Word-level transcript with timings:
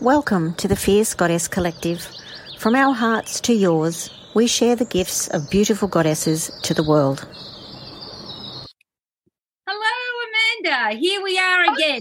Welcome 0.00 0.54
to 0.54 0.66
the 0.66 0.76
Fierce 0.76 1.12
Goddess 1.12 1.46
Collective. 1.46 2.08
From 2.58 2.74
our 2.74 2.94
hearts 2.94 3.38
to 3.42 3.52
yours, 3.52 4.08
we 4.34 4.46
share 4.46 4.74
the 4.74 4.86
gifts 4.86 5.28
of 5.28 5.50
beautiful 5.50 5.88
goddesses 5.88 6.50
to 6.62 6.72
the 6.72 6.82
world. 6.82 7.28
Hello, 9.68 10.64
Amanda. 10.64 10.98
Here 10.98 11.22
we 11.22 11.38
are 11.38 11.74
again. 11.74 12.00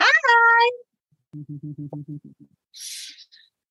Hi. 0.00 0.70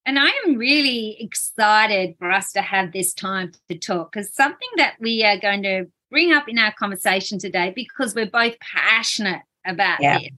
And 0.05 0.17
I 0.17 0.31
am 0.45 0.55
really 0.55 1.17
excited 1.19 2.15
for 2.19 2.31
us 2.31 2.53
to 2.53 2.61
have 2.61 2.93
this 2.93 3.13
time 3.13 3.51
to 3.67 3.77
talk 3.77 4.13
because 4.13 4.33
something 4.33 4.69
that 4.77 4.95
we 5.01 5.25
are 5.25 5.37
going 5.37 5.63
to 5.63 5.87
bring 6.09 6.31
up 6.31 6.47
in 6.47 6.57
our 6.57 6.71
conversation 6.71 7.37
today 7.37 7.73
because 7.75 8.15
we're 8.15 8.31
both 8.31 8.57
passionate 8.61 9.41
about 9.65 9.99
it. 9.99 10.03
Yeah. 10.03 10.19
this. 10.19 10.29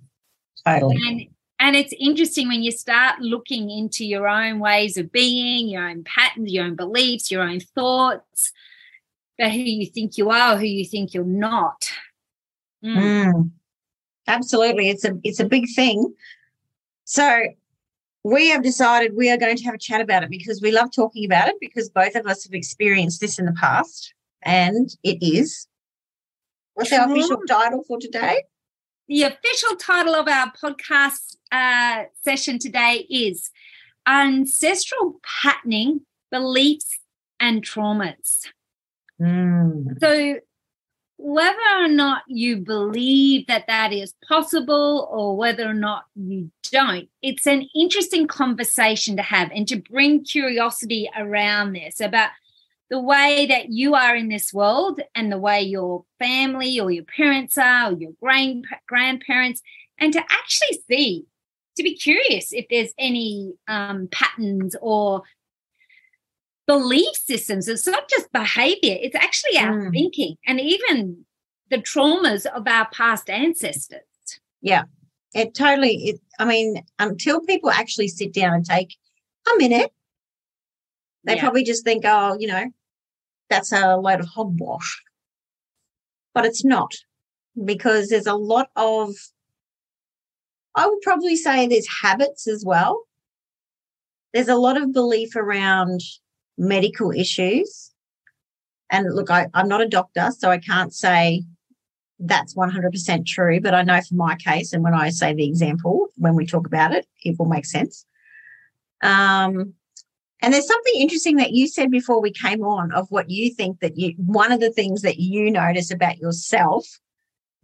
Totally. 0.65 0.95
And 0.95 1.27
and 1.63 1.77
it's 1.77 1.93
interesting 1.97 2.49
when 2.49 2.61
you 2.61 2.71
start 2.71 3.21
looking 3.21 3.69
into 3.69 4.03
your 4.05 4.27
own 4.27 4.59
ways 4.59 4.97
of 4.97 5.13
being, 5.13 5.69
your 5.69 5.87
own 5.87 6.03
patterns, 6.03 6.51
your 6.51 6.65
own 6.65 6.75
beliefs, 6.75 7.31
your 7.31 7.41
own 7.41 7.61
thoughts, 7.61 8.51
about 9.39 9.53
who 9.53 9.59
you 9.59 9.85
think 9.85 10.17
you 10.17 10.29
are, 10.29 10.57
who 10.57 10.65
you 10.65 10.83
think 10.83 11.13
you're 11.13 11.23
not. 11.23 11.89
Mm. 12.83 12.97
Mm. 12.97 13.51
Absolutely. 14.27 14.89
It's 14.89 15.05
a 15.05 15.17
it's 15.23 15.39
a 15.39 15.45
big 15.45 15.67
thing. 15.73 16.13
So 17.05 17.43
we 18.23 18.49
have 18.49 18.61
decided 18.61 19.15
we 19.15 19.31
are 19.31 19.37
going 19.37 19.55
to 19.55 19.63
have 19.63 19.75
a 19.75 19.77
chat 19.77 20.01
about 20.01 20.23
it 20.23 20.29
because 20.29 20.61
we 20.61 20.71
love 20.71 20.89
talking 20.93 21.23
about 21.23 21.47
it 21.47 21.55
because 21.61 21.87
both 21.87 22.15
of 22.15 22.27
us 22.27 22.43
have 22.43 22.53
experienced 22.53 23.21
this 23.21 23.39
in 23.39 23.45
the 23.45 23.53
past. 23.53 24.13
And 24.41 24.93
it 25.01 25.17
is 25.23 25.69
what's 26.73 26.91
our 26.91 27.09
official 27.09 27.39
title 27.47 27.85
for 27.87 27.99
today? 27.99 28.43
The 29.09 29.23
official 29.23 29.75
title 29.75 30.15
of 30.15 30.29
our 30.29 30.53
podcast 30.53 31.35
uh, 31.51 32.05
session 32.23 32.57
today 32.57 33.05
is 33.09 33.51
Ancestral 34.07 35.19
Patterning, 35.23 36.01
Beliefs 36.31 36.99
and 37.37 37.61
Traumas. 37.61 38.47
Mm. 39.21 39.99
So, 39.99 40.39
whether 41.17 41.57
or 41.79 41.89
not 41.89 42.23
you 42.27 42.57
believe 42.57 43.47
that 43.47 43.67
that 43.67 43.91
is 43.91 44.13
possible 44.25 45.07
or 45.11 45.35
whether 45.35 45.69
or 45.69 45.73
not 45.73 46.05
you 46.15 46.49
don't, 46.71 47.09
it's 47.21 47.45
an 47.45 47.67
interesting 47.75 48.25
conversation 48.25 49.17
to 49.17 49.21
have 49.21 49.51
and 49.53 49.67
to 49.67 49.75
bring 49.75 50.23
curiosity 50.23 51.09
around 51.17 51.73
this 51.73 51.99
about 51.99 52.29
the 52.93 52.99
way 52.99 53.47
that 53.47 53.69
you 53.71 53.95
are 53.95 54.15
in 54.15 54.29
this 54.29 54.53
world 54.53 55.01
and 55.15 55.31
the 55.31 55.37
way 55.39 55.59
your 55.59 56.05
family 56.19 56.79
or 56.79 56.91
your 56.91 57.03
parents 57.05 57.57
are 57.57 57.89
or 57.89 57.97
your 57.97 58.11
grand, 58.21 58.65
grandparents, 58.87 59.63
and 59.97 60.13
to 60.13 60.19
actually 60.19 60.77
see, 60.87 61.25
to 61.75 61.81
be 61.81 61.95
curious 61.95 62.53
if 62.53 62.67
there's 62.69 62.93
any 62.99 63.55
um, 63.67 64.07
patterns 64.11 64.75
or 64.79 65.23
belief 66.67 67.15
systems. 67.15 67.67
It's 67.67 67.87
not 67.87 68.07
just 68.11 68.31
behavior, 68.31 68.95
it's 69.01 69.15
actually 69.15 69.57
our 69.57 69.73
Mm. 69.73 69.91
thinking 69.91 70.35
and 70.45 70.61
even 70.61 71.25
the 71.71 71.79
traumas 71.79 72.45
of 72.45 72.67
our 72.67 72.87
past 72.91 73.27
ancestors. 73.27 74.01
Yeah. 74.61 74.83
It 75.33 75.55
totally 75.55 75.95
it 76.09 76.21
I 76.37 76.45
mean, 76.45 76.83
until 76.99 77.41
people 77.41 77.71
actually 77.71 78.09
sit 78.09 78.33
down 78.33 78.53
and 78.53 78.63
take 78.63 78.95
a 79.51 79.57
minute, 79.57 79.91
they 81.23 81.33
Yeah. 81.33 81.39
probably 81.41 81.63
just 81.63 81.83
think, 81.83 82.03
oh, 82.05 82.37
you 82.39 82.45
know, 82.45 82.65
that's 83.49 83.71
a 83.71 83.97
load 83.97 84.19
of 84.19 84.27
hogwash. 84.27 85.01
But 86.33 86.45
it's 86.45 86.65
not 86.65 86.93
because 87.63 88.09
there's 88.09 88.27
a 88.27 88.33
lot 88.33 88.69
of, 88.75 89.13
I 90.75 90.87
would 90.87 91.01
probably 91.01 91.35
say 91.35 91.67
there's 91.67 91.87
habits 92.01 92.47
as 92.47 92.63
well. 92.65 93.03
There's 94.33 94.47
a 94.47 94.55
lot 94.55 94.81
of 94.81 94.93
belief 94.93 95.35
around 95.35 96.01
medical 96.57 97.11
issues. 97.11 97.91
And 98.91 99.13
look, 99.13 99.29
I, 99.29 99.47
I'm 99.53 99.67
not 99.67 99.81
a 99.81 99.87
doctor, 99.87 100.31
so 100.37 100.49
I 100.49 100.57
can't 100.57 100.93
say 100.93 101.43
that's 102.19 102.55
100% 102.55 103.25
true, 103.25 103.59
but 103.59 103.73
I 103.73 103.83
know 103.83 103.99
for 104.01 104.15
my 104.15 104.35
case, 104.35 104.73
and 104.73 104.83
when 104.83 104.93
I 104.93 105.09
say 105.09 105.33
the 105.33 105.47
example, 105.47 106.07
when 106.15 106.35
we 106.35 106.45
talk 106.45 106.65
about 106.65 106.93
it, 106.93 107.05
it 107.23 107.37
will 107.37 107.47
make 107.47 107.65
sense. 107.65 108.05
Um, 109.01 109.73
and 110.43 110.53
there's 110.53 110.67
something 110.67 110.95
interesting 110.97 111.37
that 111.37 111.53
you 111.53 111.69
said 111.69 111.89
before 111.89 112.21
we 112.21 112.29
came 112.29 112.63
on 112.63 112.91
of 112.91 113.09
what 113.09 113.29
you 113.29 113.53
think 113.53 113.79
that 113.79 113.97
you, 113.97 114.13
one 114.17 114.51
of 114.51 114.59
the 114.59 114.71
things 114.71 115.01
that 115.01 115.17
you 115.17 115.49
notice 115.49 115.89
about 115.89 116.17
yourself 116.17 116.85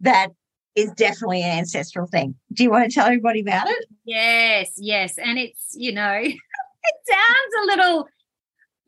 that 0.00 0.28
is 0.74 0.90
definitely 0.92 1.42
an 1.42 1.58
ancestral 1.58 2.06
thing. 2.06 2.34
Do 2.54 2.62
you 2.62 2.70
want 2.70 2.90
to 2.90 2.94
tell 2.94 3.04
everybody 3.04 3.40
about 3.40 3.68
it? 3.68 3.84
Yes, 4.06 4.72
yes. 4.78 5.18
And 5.18 5.38
it's, 5.38 5.74
you 5.74 5.92
know, 5.92 6.12
it 6.22 6.94
sounds 7.06 7.54
a 7.62 7.66
little, 7.66 8.08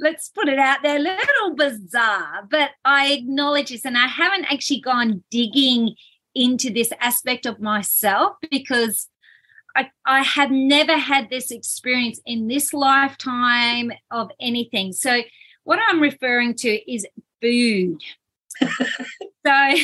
let's 0.01 0.31
put 0.31 0.49
it 0.49 0.59
out 0.59 0.79
there, 0.83 0.97
a 0.97 0.99
little 0.99 1.55
bizarre, 1.55 2.49
but 2.51 2.71
I 2.87 3.13
acknowledge 3.13 3.69
this 3.69 3.85
and 3.85 3.99
I 3.99 4.07
haven't 4.07 4.51
actually 4.51 4.81
gone 4.81 5.23
digging 5.31 5.97
into 6.35 6.71
this 6.71 6.95
aspect 6.99 7.45
of 7.45 7.61
myself 7.61 8.37
because 8.51 9.11
I, 9.77 9.91
I 10.05 10.23
have 10.23 10.51
never 10.51 10.97
had 10.97 11.31
this 11.31 11.51
experience 11.51 12.21
in 12.27 12.49
this 12.49 12.73
lifetime 12.75 13.93
of 14.11 14.31
anything. 14.41 14.93
So, 14.93 15.23
what 15.65 15.79
I'm 15.89 16.01
referring 16.01 16.55
to 16.57 16.93
is 16.93 17.07
food. 17.41 18.01
so, 18.61 18.69
Very 19.45 19.79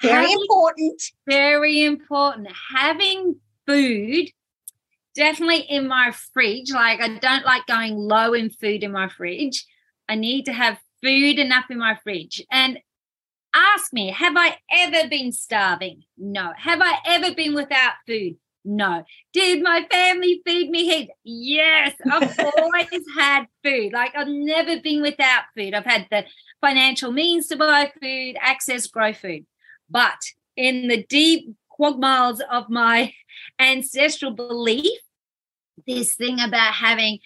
having- 0.00 0.38
important. 0.40 1.02
very 1.26 1.84
important. 1.84 2.48
Having 2.74 3.36
food 3.66 4.30
definitely 5.14 5.60
in 5.60 5.88
my 5.88 6.12
fridge. 6.32 6.70
Like, 6.72 7.00
I 7.00 7.18
don't 7.18 7.44
like 7.44 7.66
going 7.66 7.94
low 7.96 8.32
in 8.32 8.50
food 8.50 8.82
in 8.82 8.92
my 8.92 9.08
fridge. 9.08 9.64
I 10.08 10.14
need 10.14 10.44
to 10.46 10.52
have 10.52 10.78
food 11.02 11.38
enough 11.38 11.66
in 11.70 11.78
my 11.78 11.98
fridge. 12.02 12.44
And 12.50 12.78
ask 13.54 13.92
me, 13.92 14.10
have 14.10 14.34
I 14.36 14.56
ever 14.70 15.08
been 15.08 15.32
starving? 15.32 16.04
No. 16.16 16.52
Have 16.56 16.80
I 16.82 16.96
ever 17.06 17.34
been 17.34 17.54
without 17.54 17.92
food? 18.06 18.36
No. 18.64 19.04
Did 19.32 19.62
my 19.62 19.86
family 19.90 20.40
feed 20.44 20.70
me 20.70 20.88
heat? 20.88 21.10
Yes. 21.24 21.94
I've 22.10 22.38
always 22.58 23.04
had 23.16 23.46
food. 23.64 23.92
Like, 23.92 24.12
I've 24.16 24.28
never 24.28 24.80
been 24.80 25.02
without 25.02 25.44
food. 25.56 25.74
I've 25.74 25.84
had 25.84 26.06
the 26.10 26.24
financial 26.60 27.10
means 27.10 27.48
to 27.48 27.56
buy 27.56 27.92
food, 28.00 28.36
access, 28.40 28.86
grow 28.86 29.12
food. 29.12 29.46
But 29.90 30.20
in 30.56 30.88
the 30.88 31.04
deep 31.08 31.54
quagmires 31.68 32.40
of 32.50 32.70
my 32.70 33.12
ancestral 33.58 34.32
belief, 34.32 35.00
this 35.86 36.14
thing 36.14 36.40
about 36.40 36.74
having 36.74 37.18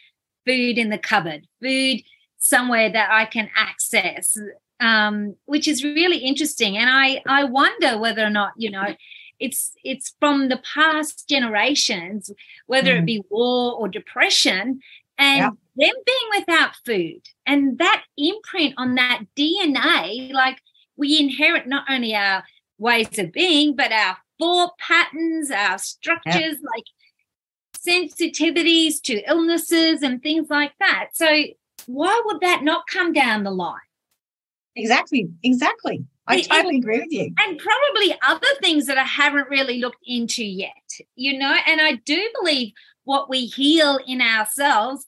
food 0.46 0.78
in 0.78 0.88
the 0.88 0.98
cupboard, 0.98 1.46
food 1.60 2.00
somewhere 2.38 2.90
that 2.90 3.10
I 3.10 3.24
can 3.26 3.50
access, 3.56 4.38
um, 4.80 5.34
which 5.44 5.68
is 5.68 5.84
really 5.84 6.18
interesting. 6.18 6.78
And 6.78 6.88
I, 6.88 7.20
I 7.26 7.44
wonder 7.44 7.98
whether 7.98 8.24
or 8.24 8.30
not, 8.30 8.52
you 8.56 8.70
know, 8.70 8.94
it's 9.38 9.72
it's 9.84 10.14
from 10.20 10.48
the 10.48 10.58
past 10.74 11.28
generations, 11.28 12.30
whether 12.66 12.96
it 12.96 13.02
Mm. 13.02 13.06
be 13.06 13.22
war 13.30 13.74
or 13.74 13.88
depression, 13.88 14.80
and 15.18 15.38
Yeah. 15.38 15.50
them 15.76 15.94
being 16.06 16.40
without 16.40 16.76
food 16.84 17.22
and 17.46 17.78
that 17.78 18.04
imprint 18.16 18.74
on 18.76 18.94
that 18.96 19.24
DNA, 19.36 20.32
like 20.32 20.58
we 20.96 21.18
inherit 21.18 21.66
not 21.66 21.84
only 21.88 22.14
our 22.14 22.44
ways 22.78 23.18
of 23.18 23.32
being, 23.32 23.74
but 23.76 23.92
our 23.92 24.18
thought 24.38 24.76
patterns, 24.78 25.50
our 25.50 25.78
structures, 25.78 26.56
like 26.74 26.84
sensitivities 27.76 29.00
to 29.02 29.22
illnesses 29.28 30.02
and 30.02 30.22
things 30.22 30.48
like 30.50 30.72
that. 30.80 31.10
So 31.14 31.44
why 31.86 32.20
would 32.24 32.40
that 32.40 32.62
not 32.64 32.86
come 32.86 33.12
down 33.12 33.44
the 33.44 33.50
line? 33.50 33.80
Exactly. 34.74 35.28
Exactly. 35.42 36.04
I 36.28 36.40
totally 36.40 36.78
agree 36.78 37.00
with 37.00 37.12
you. 37.12 37.32
and 37.38 37.58
probably 37.58 38.16
other 38.26 38.46
things 38.60 38.86
that 38.86 38.98
I 38.98 39.04
haven't 39.04 39.48
really 39.48 39.80
looked 39.80 40.02
into 40.04 40.44
yet, 40.44 40.72
you 41.14 41.38
know. 41.38 41.54
And 41.66 41.80
I 41.80 41.94
do 42.04 42.28
believe 42.40 42.72
what 43.04 43.30
we 43.30 43.46
heal 43.46 44.00
in 44.06 44.20
ourselves, 44.20 45.06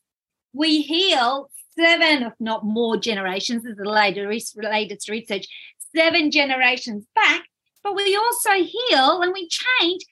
we 0.52 0.82
heal 0.82 1.50
seven, 1.76 2.22
if 2.22 2.34
not 2.38 2.64
more, 2.64 2.96
generations. 2.96 3.62
This 3.62 3.72
is 3.72 3.78
the 3.78 3.88
latest, 3.88 4.56
latest 4.56 5.08
research, 5.08 5.46
seven 5.94 6.30
generations 6.30 7.04
back. 7.14 7.42
But 7.82 7.96
we 7.96 8.16
also 8.16 8.52
heal 8.52 9.22
and 9.22 9.32
we 9.32 9.48
change 9.48 10.02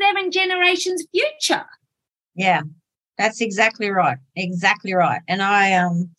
seven 0.00 0.30
generations 0.30 1.04
future. 1.12 1.64
Yeah, 2.34 2.62
that's 3.18 3.40
exactly 3.40 3.90
right. 3.90 4.18
Exactly 4.36 4.94
right. 4.94 5.20
And 5.28 5.42
I, 5.42 5.74
um, 5.74 6.10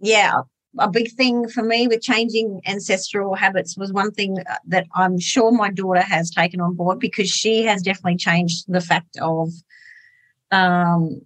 yeah, 0.00 0.42
a 0.78 0.88
big 0.88 1.12
thing 1.12 1.48
for 1.48 1.62
me 1.62 1.86
with 1.86 2.02
changing 2.02 2.60
ancestral 2.66 3.34
habits 3.34 3.76
was 3.76 3.92
one 3.92 4.10
thing 4.10 4.38
that 4.66 4.86
I'm 4.94 5.18
sure 5.18 5.52
my 5.52 5.70
daughter 5.70 6.00
has 6.00 6.30
taken 6.30 6.60
on 6.60 6.74
board 6.74 6.98
because 6.98 7.28
she 7.28 7.64
has 7.64 7.82
definitely 7.82 8.16
changed 8.16 8.64
the 8.68 8.80
fact 8.80 9.18
of 9.20 9.50
um, 10.50 11.20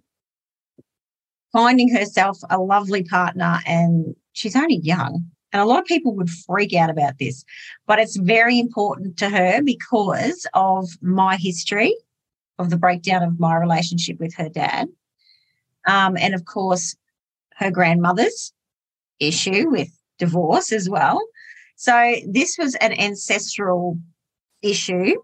finding 1.53 1.93
herself 1.93 2.37
a 2.49 2.59
lovely 2.59 3.03
partner. 3.03 3.59
And 3.65 4.15
she's 4.33 4.55
only 4.55 4.77
young. 4.77 5.23
And 5.53 5.61
a 5.61 5.65
lot 5.65 5.79
of 5.79 5.85
people 5.85 6.13
would 6.15 6.29
freak 6.29 6.73
out 6.73 6.89
about 6.89 7.17
this, 7.19 7.45
but 7.85 7.99
it's 7.99 8.17
very 8.17 8.59
important 8.59 9.17
to 9.17 9.29
her 9.29 9.61
because 9.63 10.45
of 10.53 10.89
my 11.01 11.37
history 11.37 11.95
of 12.59 12.69
the 12.69 12.77
breakdown 12.77 13.23
of 13.23 13.39
my 13.39 13.55
relationship 13.55 14.19
with 14.19 14.35
her 14.35 14.49
dad. 14.49 14.89
Um, 15.87 16.17
and 16.17 16.35
of 16.35 16.43
course, 16.43 16.97
her 17.55 17.71
grandmother's 17.71 18.51
issue 19.19 19.69
with 19.69 19.89
divorce 20.17 20.71
as 20.71 20.89
well. 20.89 21.21
So 21.75 22.15
this 22.27 22.57
was 22.57 22.75
an 22.75 22.93
ancestral 22.99 23.97
issue 24.61 25.15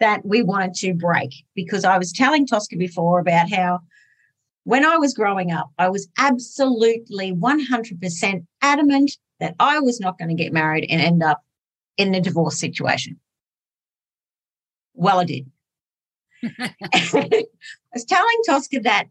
that 0.00 0.24
we 0.24 0.42
wanted 0.42 0.74
to 0.74 0.94
break 0.94 1.32
because 1.54 1.84
I 1.84 1.98
was 1.98 2.12
telling 2.12 2.46
Tosca 2.46 2.76
before 2.76 3.20
about 3.20 3.50
how 3.50 3.80
when 4.64 4.84
I 4.84 4.96
was 4.96 5.14
growing 5.14 5.52
up, 5.52 5.70
I 5.78 5.88
was 5.88 6.08
absolutely 6.18 7.32
100% 7.32 8.46
adamant 8.62 9.12
that 9.40 9.54
I 9.60 9.78
was 9.80 10.00
not 10.00 10.18
going 10.18 10.34
to 10.34 10.42
get 10.42 10.52
married 10.52 10.86
and 10.90 11.00
end 11.00 11.22
up 11.22 11.42
in 11.96 12.14
a 12.14 12.20
divorce 12.20 12.58
situation. 12.58 13.18
Well, 14.94 15.20
I 15.20 15.24
did. 15.24 15.50
I 16.42 17.44
was 17.94 18.04
telling 18.04 18.36
Tosca 18.46 18.80
that 18.80 19.06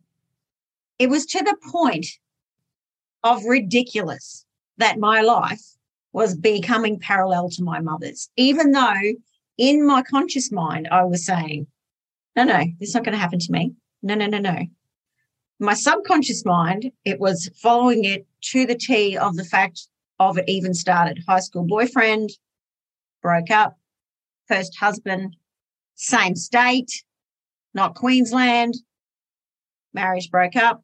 it 1.00 1.10
was 1.10 1.26
to 1.28 1.40
the 1.40 1.56
point 1.72 2.08
of 3.24 3.44
ridiculous 3.46 4.46
that 4.78 5.00
my 5.00 5.22
life 5.22 5.62
was 6.12 6.36
becoming 6.36 7.00
parallel 7.00 7.50
to 7.50 7.64
my 7.64 7.80
mother's, 7.80 8.30
even 8.38 8.72
though 8.72 9.14
in 9.58 9.86
my 9.86 10.02
conscious 10.04 10.52
mind 10.52 10.88
I 10.92 11.04
was 11.04 11.26
saying, 11.26 11.68
no, 12.36 12.44
no, 12.44 12.64
is 12.80 12.94
not 12.94 13.04
going 13.04 13.14
to 13.14 13.20
happen 13.20 13.40
to 13.40 13.52
me. 13.52 13.74
No, 14.02 14.16
no, 14.16 14.28
no, 14.28 14.40
no. 14.40 14.66
My 15.60 15.74
subconscious 15.74 16.44
mind, 16.46 16.92
it 17.06 17.20
was 17.20 17.50
following 17.62 18.04
it 18.04 18.26
to 18.52 18.66
the 18.66 18.76
T 18.76 19.18
of 19.18 19.36
the 19.36 19.46
fact 19.46 19.88
of 20.20 20.38
it 20.38 20.50
even 20.50 20.74
started. 20.74 21.24
High 21.28 21.40
school 21.40 21.64
boyfriend, 21.64 22.32
broke 23.22 23.52
up, 23.52 23.78
first 24.48 24.78
husband, 24.78 25.36
same 25.96 26.36
state, 26.36 27.04
not 27.74 27.96
Queensland, 27.96 28.76
marriage 29.94 30.30
broke 30.30 30.56
up, 30.56 30.84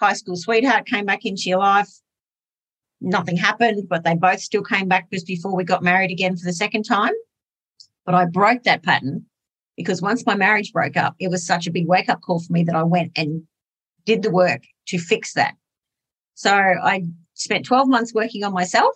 high 0.00 0.14
school 0.14 0.36
sweetheart 0.36 0.86
came 0.86 1.04
back 1.04 1.24
into 1.24 1.42
your 1.48 1.58
life. 1.58 1.90
Nothing 3.00 3.36
happened, 3.36 3.88
but 3.88 4.04
they 4.04 4.14
both 4.14 4.40
still 4.40 4.62
came 4.62 4.88
back 4.88 5.10
just 5.10 5.26
before 5.26 5.54
we 5.54 5.64
got 5.64 5.82
married 5.82 6.10
again 6.10 6.36
for 6.36 6.44
the 6.44 6.52
second 6.52 6.84
time. 6.84 7.12
But 8.06 8.14
I 8.14 8.24
broke 8.24 8.64
that 8.64 8.82
pattern 8.82 9.26
because 9.76 10.02
once 10.02 10.26
my 10.26 10.34
marriage 10.34 10.72
broke 10.72 10.96
up, 10.96 11.14
it 11.18 11.30
was 11.30 11.46
such 11.46 11.66
a 11.66 11.70
big 11.70 11.86
wake 11.86 12.08
up 12.08 12.22
call 12.22 12.40
for 12.40 12.52
me 12.52 12.64
that 12.64 12.74
I 12.74 12.82
went 12.82 13.12
and 13.16 13.42
did 14.04 14.22
the 14.22 14.30
work 14.30 14.62
to 14.88 14.98
fix 14.98 15.34
that. 15.34 15.54
So 16.34 16.52
I 16.52 17.04
spent 17.34 17.66
12 17.66 17.88
months 17.88 18.14
working 18.14 18.44
on 18.44 18.52
myself 18.52 18.94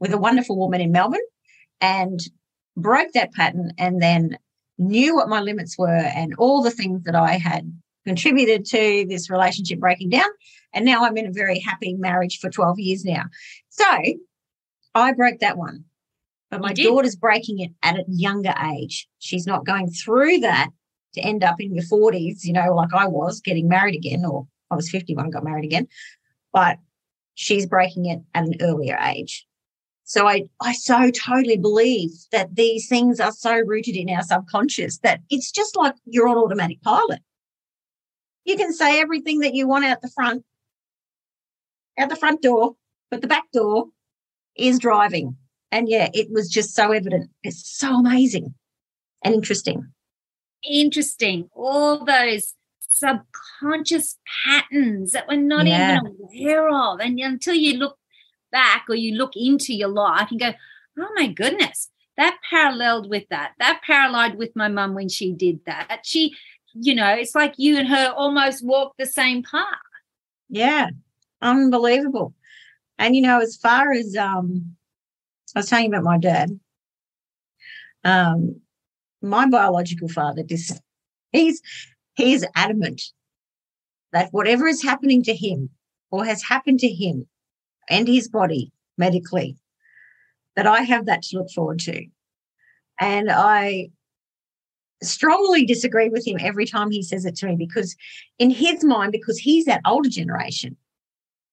with 0.00 0.12
a 0.12 0.18
wonderful 0.18 0.58
woman 0.58 0.80
in 0.80 0.92
Melbourne 0.92 1.20
and 1.80 2.20
broke 2.76 3.12
that 3.12 3.32
pattern 3.32 3.72
and 3.78 4.02
then 4.02 4.36
knew 4.78 5.14
what 5.14 5.28
my 5.28 5.40
limits 5.40 5.78
were 5.78 5.88
and 5.88 6.34
all 6.38 6.62
the 6.62 6.70
things 6.70 7.04
that 7.04 7.14
I 7.14 7.38
had 7.38 7.72
contributed 8.06 8.64
to 8.66 9.06
this 9.08 9.28
relationship 9.28 9.80
breaking 9.80 10.10
down. 10.10 10.28
And 10.72 10.84
now 10.84 11.04
I'm 11.04 11.16
in 11.16 11.26
a 11.26 11.32
very 11.32 11.58
happy 11.58 11.94
marriage 11.94 12.38
for 12.38 12.50
12 12.50 12.78
years 12.78 13.04
now. 13.04 13.24
So 13.68 13.84
I 14.94 15.12
broke 15.12 15.40
that 15.40 15.58
one. 15.58 15.84
But 16.50 16.60
my 16.60 16.72
daughter's 16.72 17.16
breaking 17.16 17.58
it 17.58 17.72
at 17.82 17.96
a 17.96 18.04
younger 18.06 18.54
age. 18.72 19.08
She's 19.18 19.46
not 19.46 19.66
going 19.66 19.88
through 19.90 20.38
that 20.38 20.68
to 21.14 21.20
end 21.20 21.42
up 21.42 21.56
in 21.58 21.74
your 21.74 21.84
40s, 21.84 22.44
you 22.44 22.52
know, 22.52 22.72
like 22.74 22.94
I 22.94 23.08
was 23.08 23.40
getting 23.40 23.68
married 23.68 23.96
again, 23.96 24.24
or 24.24 24.46
I 24.70 24.76
was 24.76 24.88
50 24.88 25.14
when 25.14 25.26
I 25.26 25.30
got 25.30 25.44
married 25.44 25.64
again. 25.64 25.88
But 26.52 26.78
she's 27.34 27.66
breaking 27.66 28.06
it 28.06 28.20
at 28.34 28.44
an 28.44 28.54
earlier 28.60 28.96
age. 29.02 29.46
So 30.04 30.28
I, 30.28 30.44
I 30.60 30.72
so 30.72 31.10
totally 31.10 31.56
believe 31.56 32.10
that 32.30 32.54
these 32.54 32.88
things 32.88 33.18
are 33.18 33.32
so 33.32 33.58
rooted 33.58 33.96
in 33.96 34.08
our 34.08 34.22
subconscious 34.22 34.98
that 34.98 35.20
it's 35.30 35.50
just 35.50 35.74
like 35.76 35.94
you're 36.04 36.28
on 36.28 36.38
automatic 36.38 36.80
pilot. 36.82 37.20
You 38.46 38.56
can 38.56 38.72
say 38.72 39.00
everything 39.00 39.40
that 39.40 39.54
you 39.54 39.68
want 39.68 39.84
out 39.84 40.00
the 40.00 40.10
front, 40.10 40.44
out 41.98 42.08
the 42.08 42.16
front 42.16 42.40
door, 42.42 42.76
but 43.10 43.20
the 43.20 43.26
back 43.26 43.44
door 43.52 43.88
is 44.56 44.78
driving. 44.78 45.36
And 45.72 45.88
yeah, 45.88 46.08
it 46.14 46.28
was 46.30 46.48
just 46.48 46.74
so 46.74 46.92
evident. 46.92 47.30
It's 47.42 47.68
so 47.68 47.96
amazing 47.96 48.54
and 49.24 49.34
interesting. 49.34 49.92
Interesting. 50.62 51.50
All 51.54 52.04
those 52.04 52.54
subconscious 52.78 54.18
patterns 54.44 55.12
that 55.12 55.26
we're 55.28 55.36
not 55.36 55.66
yeah. 55.66 55.98
even 55.98 56.16
aware 56.22 56.68
of. 56.68 57.00
And 57.00 57.18
until 57.18 57.54
you 57.54 57.78
look 57.78 57.98
back 58.52 58.86
or 58.88 58.94
you 58.94 59.16
look 59.16 59.32
into 59.34 59.74
your 59.74 59.88
life 59.88 60.28
and 60.30 60.40
go, 60.40 60.52
oh 60.98 61.08
my 61.14 61.26
goodness, 61.26 61.90
that 62.16 62.38
paralleled 62.48 63.10
with 63.10 63.24
that. 63.28 63.52
That 63.58 63.82
paralleled 63.86 64.36
with 64.36 64.56
my 64.56 64.68
mum 64.68 64.94
when 64.94 65.08
she 65.08 65.32
did 65.32 65.60
that. 65.66 66.00
She, 66.04 66.34
you 66.80 66.94
know, 66.94 67.14
it's 67.14 67.34
like 67.34 67.54
you 67.56 67.78
and 67.78 67.88
her 67.88 68.12
almost 68.16 68.64
walk 68.64 68.94
the 68.98 69.06
same 69.06 69.42
path. 69.42 69.64
Yeah, 70.48 70.90
unbelievable. 71.42 72.34
And 72.98 73.14
you 73.14 73.22
know, 73.22 73.40
as 73.40 73.56
far 73.56 73.92
as 73.92 74.16
um, 74.16 74.76
I 75.54 75.60
was 75.60 75.68
telling 75.68 75.86
you 75.86 75.90
about 75.90 76.04
my 76.04 76.18
dad. 76.18 76.58
Um, 78.04 78.60
my 79.22 79.48
biological 79.48 80.08
father, 80.08 80.42
just 80.42 80.80
he's 81.32 81.60
he's 82.14 82.44
adamant 82.54 83.02
that 84.12 84.28
whatever 84.32 84.66
is 84.66 84.82
happening 84.82 85.22
to 85.24 85.34
him 85.34 85.70
or 86.10 86.24
has 86.24 86.42
happened 86.42 86.80
to 86.80 86.88
him 86.88 87.26
and 87.88 88.06
his 88.06 88.28
body 88.28 88.72
medically, 88.96 89.56
that 90.54 90.66
I 90.66 90.82
have 90.82 91.06
that 91.06 91.22
to 91.22 91.38
look 91.38 91.50
forward 91.50 91.80
to. 91.80 92.06
And 93.00 93.30
I 93.30 93.90
strongly 95.02 95.64
disagree 95.66 96.08
with 96.08 96.26
him 96.26 96.38
every 96.40 96.66
time 96.66 96.90
he 96.90 97.02
says 97.02 97.24
it 97.24 97.36
to 97.36 97.46
me 97.46 97.56
because, 97.56 97.96
in 98.38 98.50
his 98.50 98.84
mind, 98.84 99.12
because 99.12 99.38
he's 99.38 99.64
that 99.66 99.82
older 99.86 100.08
generation, 100.08 100.76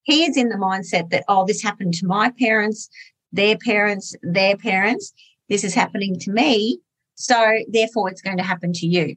he 0.04 0.26
is 0.26 0.38
in 0.38 0.50
the 0.50 0.56
mindset 0.56 1.10
that, 1.10 1.24
oh, 1.28 1.46
this 1.46 1.62
happened 1.62 1.94
to 1.96 2.08
my 2.08 2.32
parents, 2.40 2.90
their 3.32 3.58
parents, 3.58 4.16
their 4.22 4.58
parents. 4.58 5.14
This 5.50 5.64
is 5.64 5.74
happening 5.74 6.18
to 6.20 6.32
me. 6.32 6.80
So, 7.16 7.60
therefore, 7.70 8.10
it's 8.10 8.22
going 8.22 8.38
to 8.38 8.44
happen 8.44 8.74
to 8.74 8.88
you. 8.88 9.16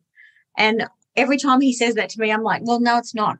And 0.57 0.87
every 1.15 1.39
time 1.39 1.61
he 1.61 1.73
says 1.73 1.95
that 1.95 2.11
to 2.11 2.21
me, 2.21 2.31
I'm 2.31 2.43
like, 2.43 2.63
well, 2.65 2.81
no, 2.81 2.99
it's 2.99 3.15
not. 3.15 3.39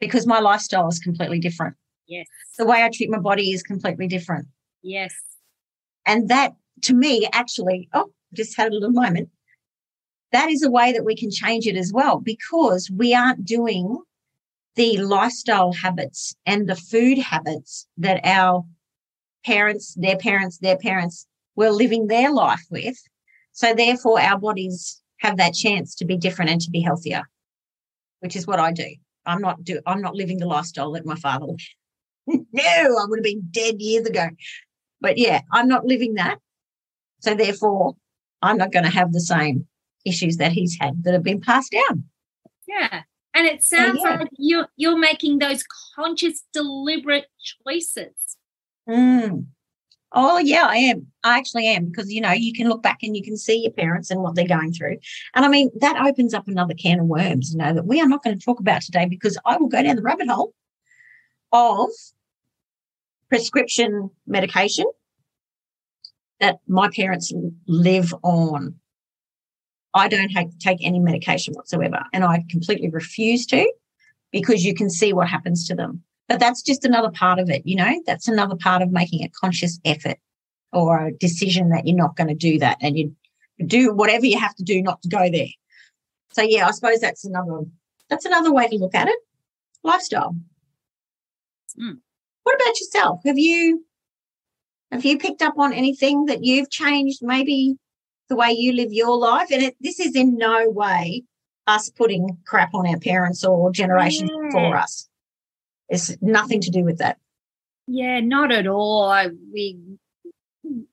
Because 0.00 0.26
my 0.26 0.40
lifestyle 0.40 0.88
is 0.88 0.98
completely 0.98 1.38
different. 1.38 1.76
Yes. 2.06 2.26
The 2.58 2.66
way 2.66 2.82
I 2.82 2.90
treat 2.92 3.10
my 3.10 3.18
body 3.18 3.52
is 3.52 3.62
completely 3.62 4.08
different. 4.08 4.48
Yes. 4.82 5.14
And 6.06 6.28
that 6.28 6.54
to 6.82 6.94
me 6.94 7.28
actually, 7.32 7.88
oh, 7.92 8.10
just 8.34 8.56
had 8.56 8.72
a 8.72 8.74
little 8.74 8.90
moment. 8.90 9.28
That 10.32 10.50
is 10.50 10.62
a 10.62 10.70
way 10.70 10.92
that 10.92 11.04
we 11.04 11.16
can 11.16 11.30
change 11.30 11.66
it 11.66 11.76
as 11.76 11.92
well 11.92 12.20
because 12.20 12.90
we 12.90 13.14
aren't 13.14 13.44
doing 13.44 13.98
the 14.76 14.98
lifestyle 14.98 15.72
habits 15.72 16.34
and 16.46 16.68
the 16.68 16.76
food 16.76 17.18
habits 17.18 17.86
that 17.98 18.20
our 18.24 18.64
parents, 19.44 19.94
their 19.94 20.16
parents, 20.16 20.58
their 20.58 20.76
parents 20.76 21.26
were 21.56 21.70
living 21.70 22.06
their 22.06 22.32
life 22.32 22.64
with. 22.70 22.96
So 23.52 23.74
therefore 23.74 24.20
our 24.20 24.38
bodies 24.38 25.02
have 25.18 25.36
that 25.38 25.54
chance 25.54 25.94
to 25.96 26.04
be 26.04 26.16
different 26.16 26.50
and 26.50 26.60
to 26.60 26.70
be 26.70 26.80
healthier, 26.80 27.22
which 28.20 28.36
is 28.36 28.46
what 28.46 28.60
I 28.60 28.72
do. 28.72 28.86
I'm 29.26 29.40
not 29.40 29.62
do 29.64 29.80
I'm 29.86 30.00
not 30.00 30.14
living 30.14 30.38
the 30.38 30.46
lifestyle 30.46 30.92
that 30.92 31.04
my 31.04 31.16
father 31.16 31.46
lived. 31.46 31.68
no, 32.26 32.62
I 32.62 33.04
would 33.08 33.18
have 33.18 33.24
been 33.24 33.48
dead 33.50 33.80
years 33.80 34.06
ago. 34.06 34.28
But 35.00 35.18
yeah, 35.18 35.40
I'm 35.52 35.68
not 35.68 35.84
living 35.84 36.14
that. 36.14 36.38
So 37.20 37.34
therefore, 37.34 37.96
I'm 38.40 38.56
not 38.56 38.72
going 38.72 38.84
to 38.84 38.90
have 38.90 39.12
the 39.12 39.20
same 39.20 39.66
issues 40.04 40.36
that 40.38 40.52
he's 40.52 40.76
had 40.80 41.04
that 41.04 41.12
have 41.12 41.22
been 41.22 41.40
passed 41.40 41.72
down. 41.72 42.04
Yeah. 42.66 43.02
And 43.34 43.46
it 43.46 43.62
sounds 43.62 44.00
so, 44.00 44.08
yeah. 44.08 44.18
like 44.18 44.28
you're 44.38 44.68
you're 44.76 44.98
making 44.98 45.38
those 45.38 45.64
conscious, 45.94 46.44
deliberate 46.52 47.26
choices. 47.64 48.36
Mm. 48.88 49.46
Oh 50.12 50.38
yeah, 50.38 50.66
I 50.66 50.76
am. 50.76 51.06
I 51.22 51.38
actually 51.38 51.68
am 51.68 51.86
because 51.86 52.12
you 52.12 52.20
know 52.20 52.32
you 52.32 52.52
can 52.52 52.68
look 52.68 52.82
back 52.82 52.98
and 53.02 53.16
you 53.16 53.22
can 53.22 53.36
see 53.36 53.62
your 53.62 53.70
parents 53.70 54.10
and 54.10 54.20
what 54.20 54.34
they're 54.34 54.48
going 54.48 54.72
through, 54.72 54.98
and 55.34 55.44
I 55.44 55.48
mean 55.48 55.70
that 55.80 56.04
opens 56.04 56.34
up 56.34 56.48
another 56.48 56.74
can 56.74 56.98
of 56.98 57.06
worms. 57.06 57.52
You 57.52 57.58
know 57.58 57.72
that 57.72 57.86
we 57.86 58.00
are 58.00 58.08
not 58.08 58.24
going 58.24 58.36
to 58.36 58.44
talk 58.44 58.58
about 58.58 58.82
today 58.82 59.06
because 59.06 59.38
I 59.46 59.56
will 59.56 59.68
go 59.68 59.82
down 59.82 59.94
the 59.94 60.02
rabbit 60.02 60.28
hole 60.28 60.52
of 61.52 61.88
prescription 63.28 64.10
medication 64.26 64.86
that 66.40 66.58
my 66.66 66.88
parents 66.94 67.32
live 67.68 68.12
on. 68.24 68.74
I 69.94 70.08
don't 70.08 70.30
have, 70.30 70.46
take 70.58 70.78
any 70.82 71.00
medication 71.00 71.54
whatsoever, 71.54 72.04
and 72.12 72.24
I 72.24 72.44
completely 72.50 72.88
refuse 72.88 73.46
to 73.46 73.70
because 74.30 74.64
you 74.64 74.74
can 74.74 74.88
see 74.90 75.12
what 75.12 75.28
happens 75.28 75.66
to 75.66 75.74
them. 75.74 76.02
But 76.28 76.38
that's 76.38 76.62
just 76.62 76.84
another 76.84 77.10
part 77.10 77.40
of 77.40 77.50
it, 77.50 77.62
you 77.66 77.74
know, 77.74 78.00
that's 78.06 78.28
another 78.28 78.54
part 78.54 78.82
of 78.82 78.92
making 78.92 79.24
a 79.24 79.28
conscious 79.30 79.80
effort 79.84 80.18
or 80.72 81.06
a 81.06 81.12
decision 81.12 81.70
that 81.70 81.86
you're 81.86 81.96
not 81.96 82.16
going 82.16 82.28
to 82.28 82.34
do 82.34 82.58
that 82.60 82.78
and 82.80 82.96
you 82.96 83.14
do 83.66 83.92
whatever 83.92 84.26
you 84.26 84.38
have 84.38 84.54
to 84.54 84.62
do 84.62 84.80
not 84.80 85.02
to 85.02 85.08
go 85.08 85.28
there. 85.30 85.48
So 86.32 86.42
yeah, 86.42 86.68
I 86.68 86.70
suppose 86.70 87.00
that's 87.00 87.24
another 87.24 87.64
that's 88.08 88.24
another 88.24 88.52
way 88.52 88.68
to 88.68 88.76
look 88.76 88.94
at 88.94 89.08
it. 89.08 89.18
Lifestyle. 89.82 90.36
Mm. 91.80 91.98
What 92.44 92.56
about 92.56 92.80
yourself? 92.80 93.20
Have 93.24 93.38
you 93.38 93.84
have 94.90 95.04
you 95.04 95.18
picked 95.18 95.42
up 95.42 95.58
on 95.58 95.72
anything 95.72 96.26
that 96.26 96.44
you've 96.44 96.70
changed 96.70 97.20
maybe 97.22 97.76
the 98.30 98.36
way 98.36 98.52
you 98.52 98.72
live 98.72 98.92
your 98.92 99.18
life. 99.18 99.48
And 99.50 99.62
it, 99.62 99.76
this 99.80 100.00
is 100.00 100.16
in 100.16 100.38
no 100.38 100.70
way 100.70 101.24
us 101.66 101.90
putting 101.90 102.38
crap 102.46 102.72
on 102.72 102.86
our 102.86 102.98
parents 102.98 103.44
or 103.44 103.70
generations 103.70 104.30
Yeah. 104.32 104.46
before 104.46 104.76
us. 104.76 105.08
It's 105.90 106.16
nothing 106.22 106.60
to 106.62 106.70
do 106.70 106.84
with 106.84 106.98
that. 106.98 107.18
Yeah, 107.86 108.20
not 108.20 108.52
at 108.52 108.66
all. 108.66 109.04
I, 109.10 109.30
we 109.52 109.78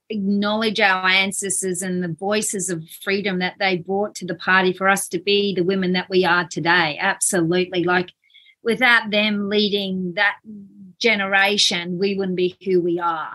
acknowledge 0.09 0.79
our 0.79 1.05
ancestors 1.07 1.81
and 1.81 2.03
the 2.03 2.07
voices 2.07 2.69
of 2.69 2.83
freedom 3.03 3.39
that 3.39 3.55
they 3.59 3.77
brought 3.77 4.15
to 4.15 4.25
the 4.25 4.35
party 4.35 4.73
for 4.73 4.89
us 4.89 5.07
to 5.09 5.19
be 5.19 5.53
the 5.53 5.63
women 5.63 5.93
that 5.93 6.09
we 6.09 6.25
are 6.25 6.47
today. 6.47 6.97
Absolutely. 6.99 7.83
Like 7.83 8.11
without 8.63 9.11
them 9.11 9.49
leading 9.49 10.13
that 10.15 10.37
generation, 10.99 11.99
we 11.99 12.15
wouldn't 12.15 12.37
be 12.37 12.57
who 12.65 12.81
we 12.81 12.99
are. 12.99 13.33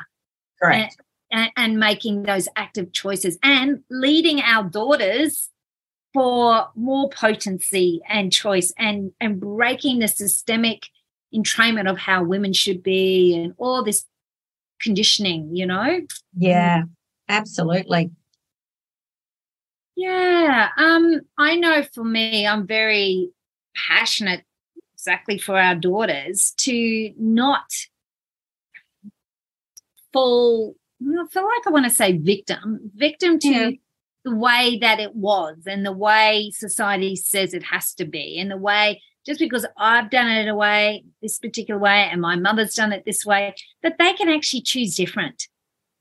Correct. 0.61 0.97
And, 1.33 1.51
and 1.57 1.81
making 1.81 2.25
those 2.25 2.47
active 2.57 2.93
choices 2.93 3.39
and 3.43 3.83
leading 3.89 4.43
our 4.43 4.65
daughters 4.65 5.49
for 6.13 6.69
more 6.77 7.09
potency 7.09 8.03
and 8.07 8.31
choice 8.31 8.71
and, 8.79 9.13
and 9.19 9.41
breaking 9.41 10.01
the 10.01 10.09
systemic 10.09 10.89
entrainment 11.35 11.91
of 11.91 11.97
how 11.97 12.23
women 12.23 12.53
should 12.53 12.83
be 12.83 13.35
and 13.35 13.55
all 13.57 13.83
this 13.83 14.05
conditioning, 14.79 15.57
you 15.57 15.65
know? 15.65 16.03
Yeah, 16.37 16.83
absolutely. 17.31 18.11
Yeah. 19.97 20.69
Um, 20.77 21.23
I 21.39 21.57
know 21.57 21.83
for 21.95 22.05
me, 22.05 22.47
I'm 22.47 22.67
very 22.67 23.31
passionate 23.75 24.45
exactly 24.93 25.39
for 25.39 25.59
our 25.59 25.77
daughters 25.77 26.53
to 26.59 27.13
not 27.17 27.73
fall 30.13 30.77
I 31.03 31.27
feel 31.33 31.45
like 31.45 31.67
I 31.67 31.71
want 31.71 31.85
to 31.87 31.91
say 31.91 32.17
victim, 32.17 32.91
victim 32.95 33.39
to 33.41 33.49
Yeah. 33.49 33.71
the 34.25 34.35
way 34.37 34.79
that 34.81 35.01
it 35.01 35.15
was 35.15 35.57
and 35.67 35.85
the 35.85 35.93
way 35.93 36.51
society 36.55 37.17
says 37.17 37.55
it 37.55 37.65
has 37.65 37.95
to 37.95 38.05
be, 38.05 38.39
and 38.39 38.51
the 38.51 38.57
way 38.57 39.03
just 39.25 39.39
because 39.39 39.65
I've 39.77 40.11
done 40.11 40.29
it 40.29 40.49
a 40.49 40.55
way, 40.55 41.05
this 41.23 41.39
particular 41.39 41.79
way, 41.79 42.09
and 42.11 42.21
my 42.21 42.35
mother's 42.35 42.75
done 42.75 42.93
it 42.93 43.05
this 43.05 43.25
way, 43.25 43.55
that 43.85 43.97
they 43.99 44.13
can 44.15 44.29
actually 44.29 44.63
choose 44.63 44.97
different. 44.97 45.47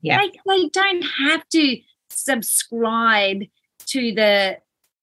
Yeah. 0.01 0.17
They, 0.20 0.31
they 0.48 0.70
don't 0.70 1.03
have 1.03 1.48
to 1.50 1.77
subscribe 2.10 3.43
to 3.88 4.12
the 4.13 4.58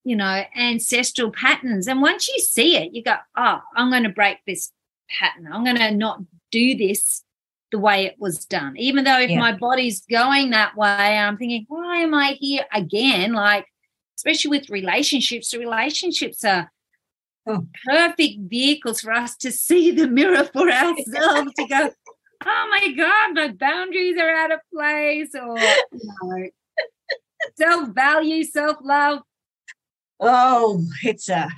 you 0.04 0.16
know 0.16 0.42
ancestral 0.56 1.30
patterns 1.30 1.86
and 1.86 2.00
once 2.00 2.28
you 2.28 2.38
see 2.38 2.76
it 2.76 2.94
you 2.94 3.02
go 3.02 3.14
oh 3.36 3.60
i'm 3.76 3.90
going 3.90 4.04
to 4.04 4.08
break 4.08 4.38
this 4.46 4.70
pattern 5.10 5.48
i'm 5.52 5.64
going 5.64 5.76
to 5.76 5.90
not 5.90 6.20
do 6.52 6.76
this 6.76 7.24
the 7.70 7.78
way 7.78 8.06
it 8.06 8.16
was 8.18 8.44
done 8.46 8.76
even 8.76 9.04
though 9.04 9.18
if 9.20 9.30
Yeah. 9.30 9.40
my 9.40 9.52
body's 9.52 10.00
going 10.06 10.50
that 10.50 10.76
way 10.76 10.86
i'm 10.88 11.36
thinking 11.36 11.64
why 11.68 11.98
am 11.98 12.14
i 12.14 12.32
here 12.40 12.64
again 12.72 13.32
like 13.32 13.66
especially 14.16 14.50
with 14.58 14.70
relationships 14.70 15.50
the 15.50 15.58
relationships 15.58 16.44
are 16.44 16.70
Oh. 17.50 17.66
perfect 17.86 18.40
vehicles 18.50 19.00
for 19.00 19.12
us 19.12 19.34
to 19.38 19.50
see 19.50 19.90
the 19.90 20.06
mirror 20.06 20.44
for 20.52 20.70
ourselves 20.70 21.52
to 21.56 21.66
go 21.66 21.90
oh 22.46 22.68
my 22.70 22.92
god 22.96 23.34
my 23.34 23.48
boundaries 23.48 24.18
are 24.20 24.30
out 24.34 24.52
of 24.52 24.60
place 24.72 25.30
or 25.34 25.56
you 25.92 26.12
know 26.22 26.48
self-value 27.56 28.44
self-love 28.44 29.20
Oh, 30.20 30.82
it's 31.04 31.28
a 31.28 31.48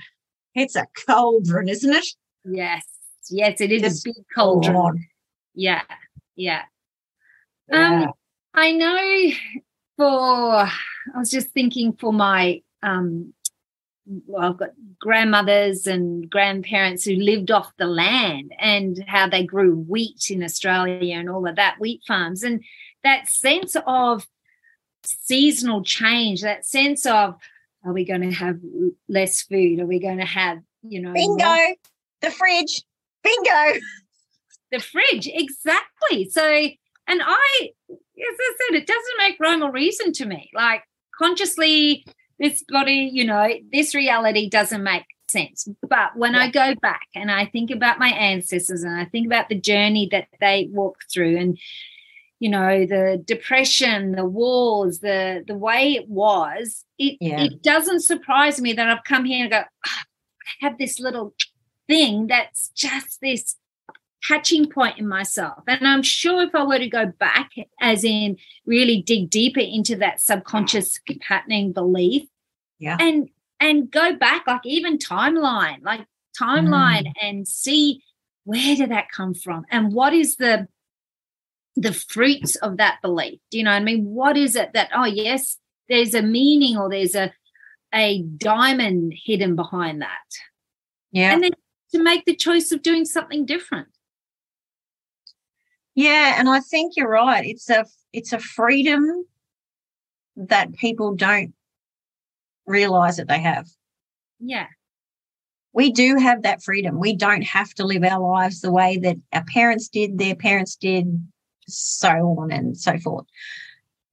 it's 0.53 0.75
a 0.75 0.85
cauldron, 1.07 1.67
isn't 1.67 1.93
it? 1.93 2.05
yes 2.45 2.85
yes 3.29 3.59
it 3.59 3.71
is 3.71 3.81
Just 3.81 4.05
a 4.05 4.09
big 4.09 4.23
cauldron. 4.35 5.07
Yeah 5.53 5.81
yeah 6.35 6.63
Yeah. 7.69 8.03
Um, 8.05 8.13
I 8.53 8.71
know 8.73 9.31
for 9.97 10.53
I 10.63 11.17
was 11.17 11.29
just 11.29 11.49
thinking 11.49 11.93
for 11.93 12.11
my 12.13 12.61
um 12.83 13.33
well, 14.25 14.49
I've 14.51 14.57
got 14.57 14.71
grandmothers 14.99 15.87
and 15.87 16.29
grandparents 16.29 17.05
who 17.05 17.15
lived 17.15 17.51
off 17.51 17.71
the 17.77 17.85
land 17.85 18.51
and 18.59 19.01
how 19.07 19.29
they 19.29 19.43
grew 19.45 19.75
wheat 19.75 20.29
in 20.31 20.43
Australia 20.43 21.15
and 21.17 21.29
all 21.29 21.47
of 21.47 21.55
that 21.55 21.79
wheat 21.79 22.01
farms 22.07 22.43
and 22.43 22.63
that 23.03 23.29
sense 23.29 23.77
of 23.85 24.27
seasonal 25.03 25.83
change, 25.83 26.41
that 26.41 26.65
sense 26.65 27.05
of 27.05 27.35
are 27.85 27.93
we 27.93 28.03
going 28.03 28.21
to 28.21 28.31
have 28.31 28.59
less 29.07 29.43
food? 29.43 29.79
Are 29.79 29.85
we 29.85 29.99
going 29.99 30.17
to 30.17 30.25
have, 30.25 30.59
you 30.83 31.01
know, 31.01 31.13
Bingo. 31.13 31.45
more- 31.45 31.75
The 32.21 32.31
fridge. 32.31 32.83
Bingo. 33.23 33.79
the 34.71 34.79
fridge. 34.79 35.27
Exactly. 35.31 36.29
So 36.29 36.45
and 37.07 37.21
i 37.23 37.69
as 37.89 37.95
i 38.39 38.53
said 38.69 38.77
it 38.77 38.87
doesn't 38.87 39.17
make 39.17 39.37
rhyme 39.39 39.63
or 39.63 39.71
reason 39.71 40.13
to 40.13 40.25
me. 40.25 40.49
Like 40.53 40.83
consciously 41.17 42.05
this 42.39 42.63
body 42.69 43.09
you 43.11 43.25
know 43.25 43.49
this 43.71 43.93
reality 43.95 44.49
doesn't 44.49 44.83
make 44.83 45.05
sense. 45.27 45.67
But 45.87 46.17
when 46.17 46.35
i 46.35 46.49
go 46.49 46.75
back 46.81 47.07
and 47.15 47.31
i 47.31 47.45
think 47.45 47.71
about 47.71 47.99
my 47.99 48.09
ancestors 48.09 48.83
and 48.83 48.99
i 48.99 49.05
think 49.05 49.25
about 49.25 49.47
the 49.49 49.59
journey 49.59 50.07
that 50.11 50.27
they 50.41 50.67
walked 50.71 51.05
through 51.11 51.37
and 51.37 51.57
you 52.39 52.49
know 52.49 52.85
the 52.85 53.21
depression 53.23 54.11
the 54.13 54.25
wars 54.25 54.99
the 54.99 55.43
the 55.47 55.55
way 55.55 55.93
it 55.93 56.09
was 56.09 56.83
it 56.97 57.17
Yeah. 57.21 57.41
it 57.43 57.61
doesn't 57.63 58.01
surprise 58.01 58.59
me 58.59 58.73
that 58.73 58.89
i've 58.89 59.03
come 59.05 59.23
here 59.25 59.43
and 59.43 59.51
go 59.51 59.61
"Ah, 59.85 60.03
i 60.61 60.65
have 60.67 60.77
this 60.77 60.99
little 60.99 61.33
thing 61.87 62.27
that's 62.27 62.69
just 62.75 63.19
this 63.21 63.55
catching 64.27 64.69
point 64.69 64.97
in 64.99 65.07
myself. 65.07 65.63
And 65.67 65.87
I'm 65.87 66.03
sure 66.03 66.41
if 66.43 66.53
I 66.53 66.63
were 66.63 66.77
to 66.79 66.89
go 66.89 67.07
back, 67.07 67.51
as 67.79 68.03
in 68.03 68.37
really 68.65 69.01
dig 69.01 69.29
deeper 69.29 69.59
into 69.59 69.95
that 69.97 70.21
subconscious 70.21 70.99
patterning 71.21 71.71
belief, 71.73 72.27
Yeah. 72.79 72.97
and 72.99 73.29
and 73.59 73.91
go 73.91 74.15
back, 74.15 74.47
like 74.47 74.65
even 74.65 74.97
timeline, 74.97 75.83
like 75.83 76.05
timeline, 76.39 77.05
mm. 77.05 77.13
and 77.21 77.47
see 77.47 78.03
where 78.43 78.75
did 78.75 78.89
that 78.89 79.11
come 79.11 79.33
from, 79.33 79.65
and 79.69 79.93
what 79.93 80.13
is 80.13 80.37
the 80.37 80.67
the 81.75 81.93
fruits 81.93 82.55
of 82.57 82.77
that 82.77 82.99
belief. 83.01 83.39
Do 83.49 83.57
you 83.57 83.63
know 83.63 83.71
what 83.71 83.81
I 83.81 83.83
mean? 83.83 84.05
What 84.05 84.35
is 84.37 84.55
it 84.55 84.73
that? 84.73 84.89
Oh 84.93 85.05
yes, 85.05 85.57
there's 85.89 86.13
a 86.13 86.21
meaning, 86.21 86.77
or 86.77 86.89
there's 86.89 87.15
a 87.15 87.33
a 87.93 88.21
diamond 88.23 89.13
hidden 89.25 89.55
behind 89.55 90.01
that, 90.01 90.27
Yeah. 91.11 91.33
and 91.33 91.43
then 91.43 91.51
to 91.93 92.01
make 92.01 92.25
the 92.25 92.35
choice 92.35 92.71
of 92.71 92.81
doing 92.81 93.05
something 93.05 93.45
different. 93.45 93.87
Yeah, 95.95 96.35
and 96.37 96.49
I 96.49 96.59
think 96.61 96.93
you're 96.95 97.09
right. 97.09 97.45
It's 97.45 97.69
a 97.69 97.85
it's 98.13 98.33
a 98.33 98.39
freedom 98.39 99.25
that 100.35 100.73
people 100.73 101.15
don't 101.15 101.53
realize 102.65 103.17
that 103.17 103.27
they 103.27 103.39
have. 103.39 103.67
Yeah. 104.39 104.67
We 105.73 105.91
do 105.91 106.17
have 106.17 106.43
that 106.43 106.63
freedom. 106.63 106.99
We 106.99 107.15
don't 107.15 107.43
have 107.43 107.73
to 107.75 107.85
live 107.85 108.03
our 108.03 108.19
lives 108.19 108.59
the 108.61 108.71
way 108.71 108.97
that 108.97 109.17
our 109.31 109.43
parents 109.45 109.87
did, 109.87 110.17
their 110.17 110.35
parents 110.35 110.75
did, 110.75 111.05
so 111.67 112.09
on 112.39 112.51
and 112.51 112.77
so 112.77 112.97
forth. 112.97 113.25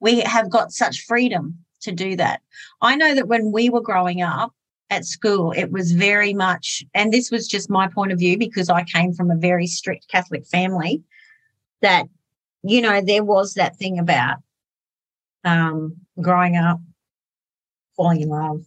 We 0.01 0.21
have 0.21 0.51
got 0.51 0.73
such 0.73 1.05
freedom 1.07 1.59
to 1.81 1.93
do 1.93 2.17
that. 2.17 2.41
I 2.81 2.95
know 2.95 3.15
that 3.15 3.29
when 3.29 3.51
we 3.51 3.71
were 3.71 3.81
growing 3.81 4.23
up 4.23 4.53
at 4.91 5.05
school, 5.05 5.53
it 5.53 5.73
was 5.73 5.93
very 5.93 6.33
much, 6.33 6.85
and 6.95 7.13
this 7.13 7.31
was 7.31 7.49
just 7.49 7.71
my 7.71 7.89
point 7.89 8.13
of 8.13 8.19
view 8.19 8.39
because 8.39 8.69
I 8.69 8.85
came 8.85 9.13
from 9.13 9.31
a 9.31 9.37
very 9.37 9.67
strict 9.67 10.09
Catholic 10.09 10.47
family, 10.47 11.03
that, 11.83 12.07
you 12.63 12.81
know, 12.81 13.01
there 13.01 13.25
was 13.25 13.55
that 13.55 13.77
thing 13.77 13.99
about 13.99 14.37
um, 15.45 15.97
growing 16.21 16.57
up, 16.57 16.81
falling 17.97 18.21
in 18.23 18.29
love, 18.29 18.63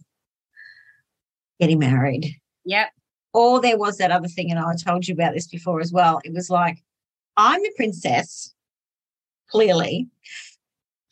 getting 1.60 1.78
married, 1.78 2.34
Yep. 2.64 2.90
or 3.32 3.60
there 3.60 3.78
was 3.78 3.98
that 3.98 4.10
other 4.10 4.28
thing, 4.28 4.50
and 4.50 4.58
I 4.58 4.74
told 4.74 5.06
you 5.06 5.14
about 5.14 5.34
this 5.34 5.46
before 5.46 5.80
as 5.80 5.92
well. 5.92 6.20
It 6.24 6.32
was 6.32 6.50
like, 6.50 6.82
I'm 7.36 7.62
the 7.62 7.72
princess, 7.76 8.54
clearly, 9.48 10.08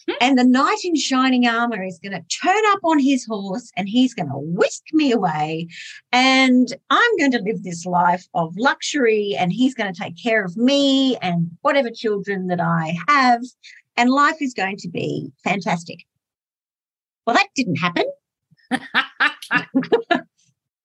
Hmm? 0.09 0.14
and 0.21 0.38
the 0.38 0.45
knight 0.45 0.78
in 0.85 0.97
shining 0.97 1.47
armor 1.47 1.83
is 1.83 1.99
going 2.02 2.12
to 2.12 2.25
turn 2.42 2.62
up 2.69 2.80
on 2.85 2.99
his 2.99 3.26
horse 3.26 3.71
and 3.76 3.88
he's 3.88 4.14
going 4.14 4.28
to 4.28 4.38
whisk 4.38 4.83
me 4.92 5.12
away. 5.12 5.69
And 6.12 6.75
I'm 6.88 7.16
going 7.19 7.33
to 7.33 7.42
live 7.42 7.62
this 7.62 7.85
life 7.85 8.26
of 8.35 8.57
luxury, 8.57 9.37
and 9.38 9.52
he's 9.52 9.75
going 9.75 9.92
to 9.92 10.00
take 10.00 10.21
care 10.21 10.45
of 10.45 10.57
me 10.57 11.16
and 11.19 11.50
whatever 11.62 11.90
children 11.90 12.47
that 12.49 12.61
I 12.61 12.97
have. 13.09 13.42
And 13.97 14.11
life 14.11 14.40
is 14.40 14.54
going 14.54 14.76
to 14.78 14.88
be 14.88 15.30
fantastic. 15.45 16.07
Well, 17.26 17.37
that 17.37 17.49
didn't 17.54 17.76
happen. 17.76 18.07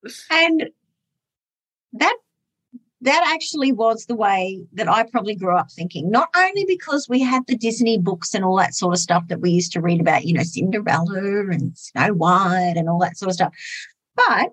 and 0.30 0.70
that 1.94 2.16
that 3.06 3.32
actually 3.34 3.72
was 3.72 4.04
the 4.06 4.14
way 4.16 4.62
that 4.74 4.88
I 4.88 5.04
probably 5.04 5.34
grew 5.34 5.56
up 5.56 5.70
thinking. 5.70 6.10
Not 6.10 6.28
only 6.36 6.64
because 6.66 7.08
we 7.08 7.20
had 7.20 7.42
the 7.46 7.56
Disney 7.56 7.98
books 7.98 8.34
and 8.34 8.44
all 8.44 8.56
that 8.58 8.74
sort 8.74 8.94
of 8.94 9.00
stuff 9.00 9.28
that 9.28 9.40
we 9.40 9.50
used 9.50 9.72
to 9.72 9.80
read 9.80 10.00
about, 10.00 10.24
you 10.24 10.34
know, 10.34 10.42
Cinderella 10.42 11.48
and 11.50 11.76
Snow 11.78 12.12
White 12.14 12.74
and 12.76 12.88
all 12.88 12.98
that 12.98 13.16
sort 13.16 13.30
of 13.30 13.34
stuff, 13.34 13.54
but 14.14 14.50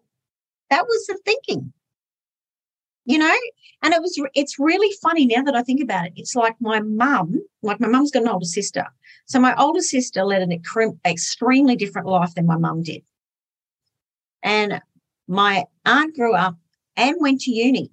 that 0.69 0.86
was 0.88 1.05
the 1.07 1.19
thinking. 1.25 1.74
you 3.05 3.17
know 3.17 3.36
and 3.81 3.93
it 3.93 4.01
was 4.01 4.19
it's 4.33 4.60
really 4.60 4.93
funny 5.01 5.25
now 5.25 5.43
that 5.43 5.55
i 5.55 5.62
think 5.62 5.81
about 5.81 6.07
it 6.07 6.13
it's 6.15 6.36
like 6.36 6.55
my 6.60 6.79
mum 6.79 7.41
like 7.62 7.79
my 7.79 7.88
mum's 7.88 8.12
got 8.12 8.24
an 8.24 8.29
older 8.29 8.45
sister 8.45 8.86
so 9.25 9.39
my 9.39 9.53
older 9.55 9.81
sister 9.81 10.24
led 10.24 10.41
an 10.41 10.51
extremely 11.05 11.75
different 11.75 12.07
life 12.07 12.33
than 12.36 12.45
my 12.45 12.57
mum 12.57 12.81
did 12.81 13.03
and 14.41 14.81
my 15.27 15.65
aunt 15.86 16.15
grew 16.15 16.33
up 16.33 16.55
and 16.95 17.15
went 17.19 17.41
to 17.41 17.51
uni 17.51 17.91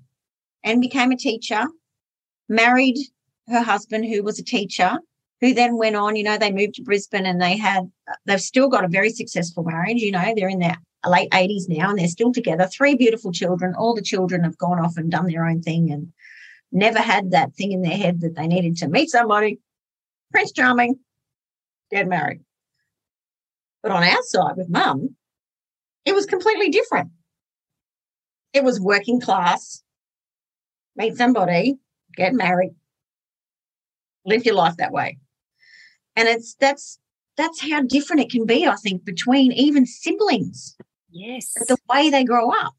and 0.64 0.81
became 0.81 1.12
a 1.12 1.17
teacher 1.17 1.67
married 2.49 2.97
her 3.49 3.62
husband 3.62 4.05
who 4.05 4.23
was 4.23 4.38
a 4.38 4.45
teacher 4.45 4.99
who 5.40 5.55
then 5.55 5.76
went 5.76 5.97
on 5.97 6.17
you 6.17 6.23
know 6.23 6.37
they 6.37 6.52
moved 6.52 6.75
to 6.75 6.83
brisbane 6.83 7.26
and 7.26 7.40
they 7.40 7.57
had 7.57 7.90
they've 8.26 8.40
still 8.40 8.69
got 8.69 8.85
a 8.85 8.88
very 8.88 9.11
successful 9.11 9.62
marriage 9.62 10.00
you 10.00 10.11
know 10.11 10.33
they're 10.37 10.49
in 10.49 10.59
their 10.59 10.76
late 11.09 11.31
80s 11.31 11.69
now 11.69 11.90
and 11.90 11.99
they're 11.99 12.09
still 12.09 12.33
together. 12.33 12.67
Three 12.67 12.95
beautiful 12.95 13.33
children. 13.33 13.75
All 13.75 13.95
the 13.95 14.02
children 14.02 14.45
have 14.45 14.59
gone 14.59 14.79
off 14.79 14.97
and 14.97 15.11
done 15.11 15.26
their 15.26 15.47
own 15.47 15.62
thing 15.62 15.90
and 15.90 16.12
never 16.73 16.99
had 16.99 17.31
that 17.31 17.55
thing 17.55 17.73
in 17.73 17.83
their 17.83 17.97
head 17.97 18.21
that 18.21 18.37
they 18.37 18.47
needed 18.47 18.76
to 18.79 18.88
meet 18.88 19.11
somebody. 19.11 19.61
Prince 20.31 20.52
Charming, 20.52 20.99
get 21.90 22.07
married. 22.07 22.40
But 23.83 23.93
on 23.93 24.05
our 24.05 24.23
side 24.23 24.57
with 24.57 24.69
mum, 24.69 25.17
it 26.05 26.14
was 26.14 26.26
completely 26.26 26.69
different. 26.69 27.11
It 28.52 28.62
was 28.62 28.81
working 28.81 29.21
class, 29.21 29.83
meet 30.97 31.16
somebody, 31.16 31.78
get 32.16 32.35
married, 32.35 32.75
live 34.25 34.44
your 34.44 34.54
life 34.54 34.76
that 34.76 34.92
way. 34.92 35.18
And 36.16 36.28
it's 36.28 36.54
that's 36.54 36.99
that's 37.37 37.61
how 37.61 37.82
different 37.82 38.23
it 38.23 38.30
can 38.30 38.44
be, 38.44 38.66
I 38.66 38.76
think, 38.76 39.04
between 39.04 39.52
even 39.52 39.87
siblings. 39.87 40.76
Yes. 41.11 41.52
The 41.54 41.76
way 41.88 42.11
they 42.11 42.25
grow 42.25 42.50
up. 42.50 42.75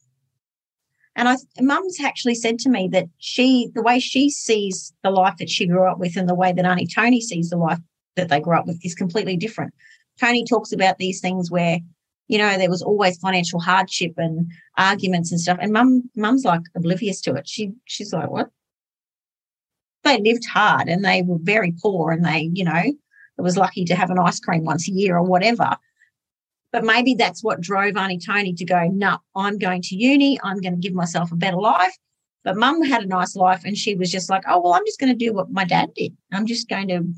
And 1.15 1.27
I, 1.27 1.35
mum's 1.59 1.99
actually 1.99 2.35
said 2.35 2.59
to 2.59 2.69
me 2.69 2.87
that 2.89 3.07
she, 3.17 3.69
the 3.73 3.81
way 3.81 3.99
she 3.99 4.29
sees 4.29 4.93
the 5.03 5.09
life 5.09 5.37
that 5.39 5.49
she 5.49 5.67
grew 5.67 5.89
up 5.89 5.97
with 5.97 6.15
and 6.15 6.29
the 6.29 6.35
way 6.35 6.53
that 6.53 6.65
Auntie 6.65 6.87
Tony 6.87 7.19
sees 7.19 7.49
the 7.49 7.57
life 7.57 7.79
that 8.15 8.29
they 8.29 8.39
grew 8.39 8.57
up 8.57 8.65
with 8.65 8.79
is 8.83 8.95
completely 8.95 9.35
different. 9.35 9.73
Tony 10.19 10.45
talks 10.45 10.71
about 10.71 10.99
these 10.99 11.19
things 11.19 11.51
where, 11.51 11.79
you 12.31 12.37
know, 12.37 12.57
there 12.57 12.69
was 12.69 12.81
always 12.81 13.17
financial 13.17 13.59
hardship 13.59 14.13
and 14.15 14.49
arguments 14.77 15.31
and 15.31 15.41
stuff. 15.41 15.57
And 15.59 15.73
mum, 15.73 16.09
mum's 16.15 16.45
like 16.45 16.61
oblivious 16.77 17.19
to 17.21 17.35
it. 17.35 17.45
She, 17.45 17.73
she's 17.83 18.13
like, 18.13 18.29
what? 18.29 18.49
They 20.05 20.17
lived 20.17 20.45
hard 20.45 20.87
and 20.87 21.03
they 21.03 21.23
were 21.23 21.39
very 21.41 21.75
poor 21.81 22.11
and 22.11 22.23
they, 22.23 22.49
you 22.53 22.63
know, 22.63 22.81
it 22.81 23.41
was 23.41 23.57
lucky 23.57 23.83
to 23.83 23.95
have 23.95 24.09
an 24.11 24.17
ice 24.17 24.39
cream 24.39 24.63
once 24.63 24.87
a 24.87 24.93
year 24.93 25.17
or 25.17 25.23
whatever. 25.23 25.75
But 26.71 26.85
maybe 26.85 27.15
that's 27.15 27.43
what 27.43 27.59
drove 27.59 27.97
Auntie 27.97 28.17
Tony 28.17 28.53
to 28.53 28.63
go, 28.63 28.87
no, 28.87 29.17
I'm 29.35 29.57
going 29.57 29.81
to 29.81 29.95
uni. 29.97 30.39
I'm 30.41 30.61
going 30.61 30.75
to 30.75 30.79
give 30.79 30.93
myself 30.93 31.33
a 31.33 31.35
better 31.35 31.57
life. 31.57 31.97
But 32.45 32.55
mum 32.55 32.81
had 32.81 33.03
a 33.03 33.07
nice 33.07 33.35
life 33.35 33.63
and 33.65 33.77
she 33.77 33.95
was 33.95 34.09
just 34.09 34.29
like, 34.29 34.43
oh, 34.47 34.61
well, 34.61 34.73
I'm 34.73 34.85
just 34.85 35.01
going 35.01 35.11
to 35.11 35.25
do 35.25 35.33
what 35.33 35.51
my 35.51 35.65
dad 35.65 35.93
did. 35.95 36.15
I'm 36.31 36.45
just 36.45 36.69
going 36.69 36.87
to 36.87 37.13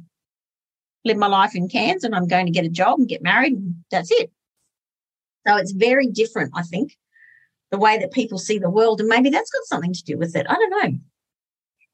live 1.05 1.17
my 1.17 1.27
life 1.27 1.53
in 1.53 1.69
Cairns 1.69 2.03
and 2.03 2.15
I'm 2.15 2.27
going 2.27 2.47
to 2.47 2.51
get 2.51 2.65
a 2.65 2.69
job 2.69 2.97
and 2.97 3.07
get 3.07 3.21
married. 3.21 3.53
And 3.53 3.75
that's 3.91 4.09
it. 4.09 4.31
So 5.47 5.55
it's 5.57 5.71
very 5.71 6.07
different, 6.07 6.51
I 6.55 6.63
think, 6.63 6.97
the 7.71 7.77
way 7.77 7.97
that 7.97 8.11
people 8.11 8.37
see 8.37 8.59
the 8.59 8.69
world. 8.69 8.99
And 8.99 9.09
maybe 9.09 9.29
that's 9.29 9.51
got 9.51 9.65
something 9.65 9.93
to 9.93 10.03
do 10.03 10.17
with 10.17 10.35
it. 10.35 10.45
I 10.49 10.53
don't 10.53 10.69
know. 10.69 10.99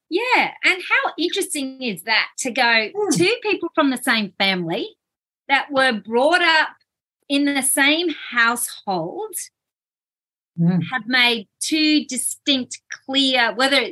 Yeah. 0.08 0.50
And 0.64 0.82
how 0.82 1.12
interesting 1.18 1.82
is 1.82 2.02
that 2.02 2.28
to 2.38 2.50
go 2.50 2.62
mm. 2.62 3.16
two 3.16 3.34
people 3.42 3.70
from 3.74 3.90
the 3.90 3.96
same 3.96 4.32
family 4.38 4.88
that 5.48 5.70
were 5.70 5.92
brought 5.92 6.42
up 6.42 6.70
in 7.28 7.44
the 7.44 7.62
same 7.62 8.08
household 8.30 9.34
mm. 10.58 10.80
have 10.92 11.06
made 11.06 11.48
two 11.60 12.04
distinct, 12.06 12.80
clear, 13.06 13.54
whether 13.54 13.90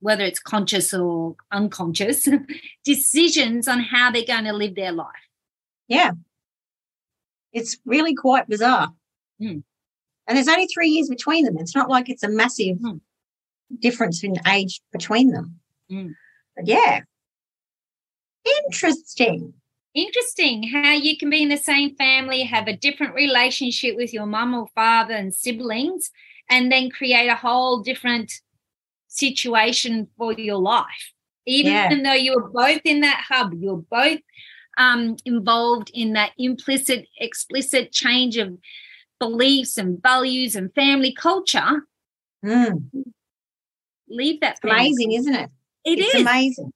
whether 0.00 0.24
it's 0.24 0.38
conscious 0.38 0.94
or 0.94 1.34
unconscious, 1.50 2.28
decisions 2.84 3.66
on 3.66 3.80
how 3.80 4.10
they're 4.10 4.24
going 4.24 4.44
to 4.44 4.52
live 4.52 4.76
their 4.76 4.92
life. 4.92 5.08
Yeah. 5.88 6.12
It's 7.52 7.78
really 7.84 8.14
quite 8.14 8.48
bizarre. 8.48 8.92
Mm. 9.40 9.62
And 10.26 10.36
there's 10.36 10.48
only 10.48 10.66
three 10.66 10.88
years 10.88 11.08
between 11.08 11.44
them. 11.44 11.56
It's 11.58 11.74
not 11.74 11.88
like 11.88 12.08
it's 12.08 12.22
a 12.22 12.28
massive 12.28 12.78
mm. 12.78 13.00
difference 13.78 14.22
in 14.22 14.36
age 14.46 14.80
between 14.92 15.30
them. 15.32 15.58
Mm. 15.90 16.14
But 16.56 16.66
yeah. 16.66 17.00
Interesting 18.66 19.54
interesting 19.98 20.62
how 20.62 20.92
you 20.92 21.16
can 21.16 21.30
be 21.30 21.42
in 21.42 21.48
the 21.48 21.56
same 21.56 21.94
family, 21.96 22.42
have 22.42 22.68
a 22.68 22.76
different 22.76 23.14
relationship 23.14 23.96
with 23.96 24.12
your 24.12 24.26
mum 24.26 24.54
or 24.54 24.68
father 24.74 25.14
and 25.14 25.34
siblings, 25.34 26.10
and 26.48 26.70
then 26.70 26.90
create 26.90 27.28
a 27.28 27.34
whole 27.34 27.80
different 27.80 28.32
situation 29.08 30.08
for 30.16 30.32
your 30.32 30.58
life. 30.58 31.12
Even 31.46 31.72
yeah. 31.72 32.02
though 32.02 32.18
you 32.18 32.34
were 32.34 32.48
both 32.48 32.82
in 32.84 33.00
that 33.00 33.24
hub, 33.28 33.54
you're 33.54 33.84
both 33.90 34.20
um, 34.78 35.16
involved 35.24 35.90
in 35.92 36.14
that 36.14 36.32
implicit, 36.38 37.06
explicit 37.18 37.92
change 37.92 38.36
of 38.36 38.56
beliefs 39.18 39.76
and 39.76 40.00
values 40.02 40.56
and 40.56 40.72
family 40.74 41.12
culture. 41.12 41.82
Mm. 42.44 42.88
Leave 44.08 44.40
that. 44.40 44.58
Amazing, 44.62 45.12
isn't 45.12 45.34
it? 45.34 45.50
It 45.84 45.98
it's 45.98 46.14
is. 46.14 46.22
amazing. 46.22 46.72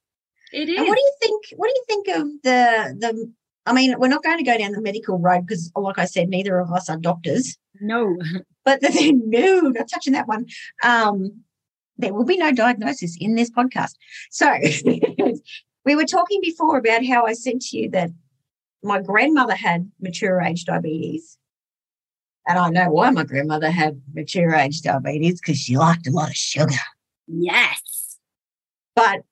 It 0.52 0.68
is. 0.68 0.78
And 0.78 0.86
what 0.86 0.96
do 0.96 1.00
you 1.00 1.14
think? 1.20 1.44
What 1.56 1.68
do 1.68 1.74
you 1.74 1.84
think 1.88 2.08
of 2.08 2.28
the 2.42 2.96
the? 2.98 3.32
I 3.64 3.72
mean, 3.72 3.94
we're 3.98 4.08
not 4.08 4.24
going 4.24 4.38
to 4.38 4.44
go 4.44 4.58
down 4.58 4.72
the 4.72 4.80
medical 4.80 5.18
road 5.18 5.46
because, 5.46 5.70
like 5.76 5.96
I 5.96 6.04
said, 6.04 6.28
neither 6.28 6.58
of 6.58 6.72
us 6.72 6.90
are 6.90 6.96
doctors. 6.96 7.56
No. 7.80 8.16
But 8.64 8.80
the, 8.80 8.90
thing, 8.90 9.22
no, 9.26 9.58
not 9.58 9.88
touching 9.88 10.12
that 10.12 10.28
one. 10.28 10.46
Um, 10.84 11.42
there 11.98 12.14
will 12.14 12.24
be 12.24 12.36
no 12.36 12.52
diagnosis 12.52 13.16
in 13.18 13.34
this 13.34 13.50
podcast. 13.50 13.94
So 14.30 14.46
we 15.84 15.96
were 15.96 16.04
talking 16.04 16.40
before 16.40 16.78
about 16.78 17.04
how 17.04 17.26
I 17.26 17.32
said 17.32 17.60
to 17.60 17.76
you 17.76 17.90
that 17.90 18.10
my 18.82 19.00
grandmother 19.00 19.54
had 19.54 19.90
mature 20.00 20.40
age 20.40 20.64
diabetes. 20.64 21.38
And 22.46 22.58
I 22.58 22.68
know 22.70 22.90
why 22.90 23.10
my 23.10 23.24
grandmother 23.24 23.70
had 23.70 24.00
mature 24.12 24.54
age 24.54 24.82
diabetes 24.82 25.40
because 25.40 25.58
she 25.58 25.76
liked 25.76 26.06
a 26.06 26.10
lot 26.10 26.30
of 26.30 26.36
sugar. 26.36 26.74
Yes. 27.28 28.18
But 28.96 29.22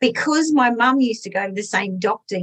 because 0.00 0.52
my 0.52 0.70
mum 0.70 1.00
used 1.00 1.22
to 1.24 1.30
go 1.30 1.46
to 1.46 1.52
the 1.52 1.62
same 1.62 1.98
doctor 1.98 2.38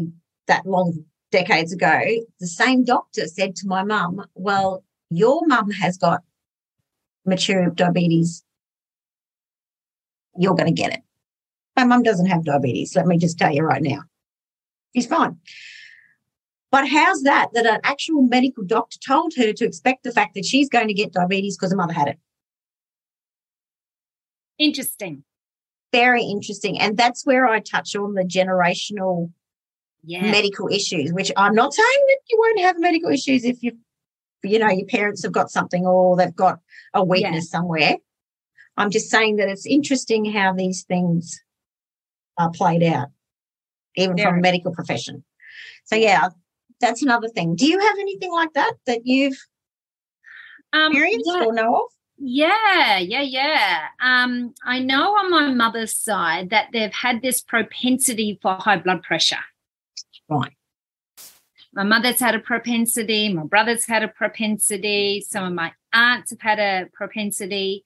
that 0.48 0.66
long 0.66 1.06
decades 1.32 1.74
ago, 1.74 2.02
the 2.40 2.48
same 2.48 2.84
doctor 2.84 3.28
said 3.28 3.56
to 3.58 3.68
my 3.68 3.84
mum, 3.84 4.26
Well, 4.36 4.84
your 5.10 5.46
mum 5.48 5.72
has 5.72 5.98
got 5.98 6.22
mature 7.26 7.70
diabetes. 7.70 8.44
You're 10.38 10.56
going 10.56 10.74
to 10.74 10.82
get 10.82 10.94
it. 10.94 11.02
My 11.76 11.84
mum 11.84 12.04
doesn't 12.04 12.28
have 12.28 12.46
diabetes. 12.46 12.96
Let 12.96 13.06
me 13.06 13.18
just 13.18 13.38
tell 13.38 13.54
you 13.54 13.64
right 13.64 13.82
now. 13.82 14.04
She's 14.96 15.08
fine. 15.08 15.38
But 16.72 16.88
how's 16.88 17.24
that? 17.24 17.50
That 17.54 17.66
an 17.66 17.80
actual 17.84 18.22
medical 18.24 18.64
doctor 18.64 18.98
told 19.06 19.34
her 19.38 19.54
to 19.54 19.66
expect 19.66 20.04
the 20.04 20.12
fact 20.12 20.36
that 20.36 20.46
she's 20.46 20.70
going 20.70 20.88
to 20.88 20.94
get 20.94 21.14
diabetes 21.14 21.58
because 21.58 21.72
her 21.72 21.78
mother 21.78 21.94
had 21.94 22.08
it. 22.08 22.20
Interesting 24.58 25.24
very 25.96 26.24
interesting. 26.24 26.78
And 26.80 26.98
that's 26.98 27.26
where 27.26 27.48
I 27.48 27.62
touch 27.62 27.96
on 27.96 28.16
the 28.16 28.24
generational 28.24 29.32
yeah. 30.04 30.30
medical 30.30 30.68
issues, 30.68 31.14
which 31.14 31.32
I'm 31.38 31.56
not 31.56 31.74
saying 31.74 32.04
that 32.08 32.20
you 32.30 32.38
won't 32.38 32.60
have 32.60 32.80
medical 32.80 33.10
issues 33.10 33.46
if 33.46 33.64
you, 33.64 33.78
you 34.44 34.60
know, 34.60 34.70
your 34.70 34.88
parents 34.88 35.24
have 35.24 35.32
got 35.32 35.50
something 35.50 35.86
or 35.86 36.18
they've 36.18 36.36
got 36.36 36.60
a 36.94 37.04
weakness 37.04 37.48
yeah. 37.48 37.58
somewhere. 37.58 37.96
I'm 38.76 38.90
just 38.90 39.10
saying 39.10 39.38
that 39.38 39.48
it's 39.48 39.66
interesting 39.66 40.26
how 40.26 40.52
these 40.52 40.84
things 40.84 41.40
are 42.38 42.52
played 42.52 42.84
out, 42.84 43.10
even 43.96 44.18
from 44.18 44.38
a 44.38 44.42
medical 44.42 44.74
profession. 44.74 45.24
So 45.86 45.96
yeah, 45.96 46.30
that's 46.82 47.02
another 47.02 47.28
thing. 47.28 47.56
Do 47.56 47.66
you 47.66 47.80
have 47.80 47.98
anything 48.00 48.32
like 48.32 48.54
that 48.54 48.74
that 48.88 49.02
you've 49.06 49.38
um, 50.74 50.92
experienced 50.92 51.32
yeah. 51.34 51.46
or 51.46 51.54
know 51.54 51.76
of? 51.76 51.92
Yeah, 52.18 52.98
yeah, 53.00 53.22
yeah. 53.22 53.88
Um, 54.00 54.54
I 54.64 54.80
know 54.80 55.18
on 55.18 55.30
my 55.30 55.54
mother's 55.54 55.96
side 55.96 56.50
that 56.52 56.70
they've 56.72 56.94
had 56.94 57.22
this 57.22 57.42
propensity 57.42 58.40
for 58.42 58.56
high 58.56 58.78
blood 58.78 59.04
pressure. 59.04 59.44
Right. 60.30 60.54
My 61.74 61.84
mother's 61.84 62.20
had 62.22 62.36
a 62.36 62.40
propensity, 62.40 63.34
my 63.34 63.44
brother's 63.44 63.86
had 63.86 64.02
a 64.02 64.08
propensity, 64.08 65.26
some 65.28 65.44
of 65.44 65.52
my 65.52 65.74
aunts 65.92 66.30
have 66.30 66.40
had 66.40 66.60
a 66.60 66.88
propensity. 66.94 67.84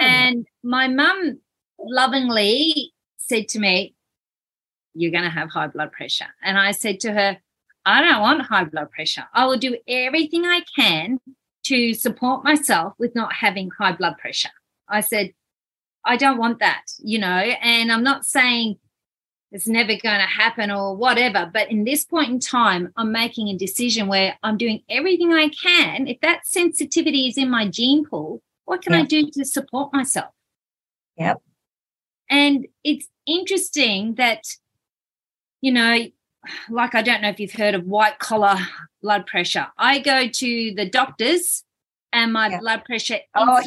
Mm. 0.00 0.04
And 0.04 0.46
my 0.62 0.88
mum 0.88 1.38
lovingly 1.78 2.94
said 3.30 3.48
to 3.50 3.60
me, 3.60 3.94
You're 4.92 5.12
going 5.12 5.24
to 5.24 5.30
have 5.30 5.48
high 5.48 5.68
blood 5.68 5.92
pressure. 5.92 6.26
And 6.42 6.58
I 6.58 6.72
said 6.72 7.00
to 7.00 7.12
her, 7.12 7.38
I 7.86 8.02
don't 8.02 8.20
want 8.20 8.42
high 8.42 8.64
blood 8.64 8.90
pressure. 8.90 9.24
I 9.32 9.46
will 9.46 9.56
do 9.56 9.78
everything 9.88 10.44
I 10.44 10.60
can 10.76 11.18
to 11.64 11.94
support 11.94 12.44
myself 12.44 12.94
with 12.98 13.14
not 13.14 13.32
having 13.32 13.70
high 13.78 13.92
blood 13.92 14.18
pressure. 14.18 14.50
I 14.88 15.00
said, 15.00 15.32
I 16.04 16.16
don't 16.16 16.38
want 16.38 16.58
that, 16.58 16.82
you 16.98 17.18
know, 17.18 17.26
and 17.28 17.92
I'm 17.92 18.02
not 18.02 18.24
saying 18.24 18.78
it's 19.52 19.68
never 19.68 19.92
going 19.92 20.20
to 20.20 20.26
happen 20.42 20.70
or 20.70 20.96
whatever, 20.96 21.48
but 21.52 21.70
in 21.70 21.84
this 21.84 22.04
point 22.04 22.30
in 22.30 22.40
time, 22.40 22.92
I'm 22.96 23.12
making 23.12 23.48
a 23.48 23.56
decision 23.56 24.08
where 24.08 24.38
I'm 24.42 24.56
doing 24.56 24.82
everything 24.88 25.32
I 25.32 25.48
can. 25.48 26.08
If 26.08 26.20
that 26.20 26.46
sensitivity 26.46 27.28
is 27.28 27.36
in 27.36 27.50
my 27.50 27.68
gene 27.68 28.04
pool, 28.04 28.42
what 28.64 28.82
can 28.82 28.92
yeah. 28.92 29.00
I 29.00 29.04
do 29.04 29.30
to 29.30 29.44
support 29.44 29.92
myself? 29.92 30.32
Yep. 31.16 31.42
And 32.30 32.66
it's 32.84 33.08
interesting 33.30 34.14
that, 34.14 34.44
you 35.60 35.72
know, 35.72 36.06
like 36.68 36.94
I 36.94 37.02
don't 37.02 37.22
know 37.22 37.28
if 37.28 37.38
you've 37.38 37.52
heard 37.52 37.74
of 37.74 37.84
white 37.86 38.18
collar 38.18 38.56
blood 39.02 39.26
pressure. 39.26 39.66
I 39.76 39.98
go 39.98 40.26
to 40.28 40.74
the 40.74 40.88
doctors 40.88 41.64
and 42.12 42.32
my 42.32 42.48
Yep. 42.48 42.60
blood 42.60 42.84
pressure 42.84 43.18
Oh, 43.34 43.62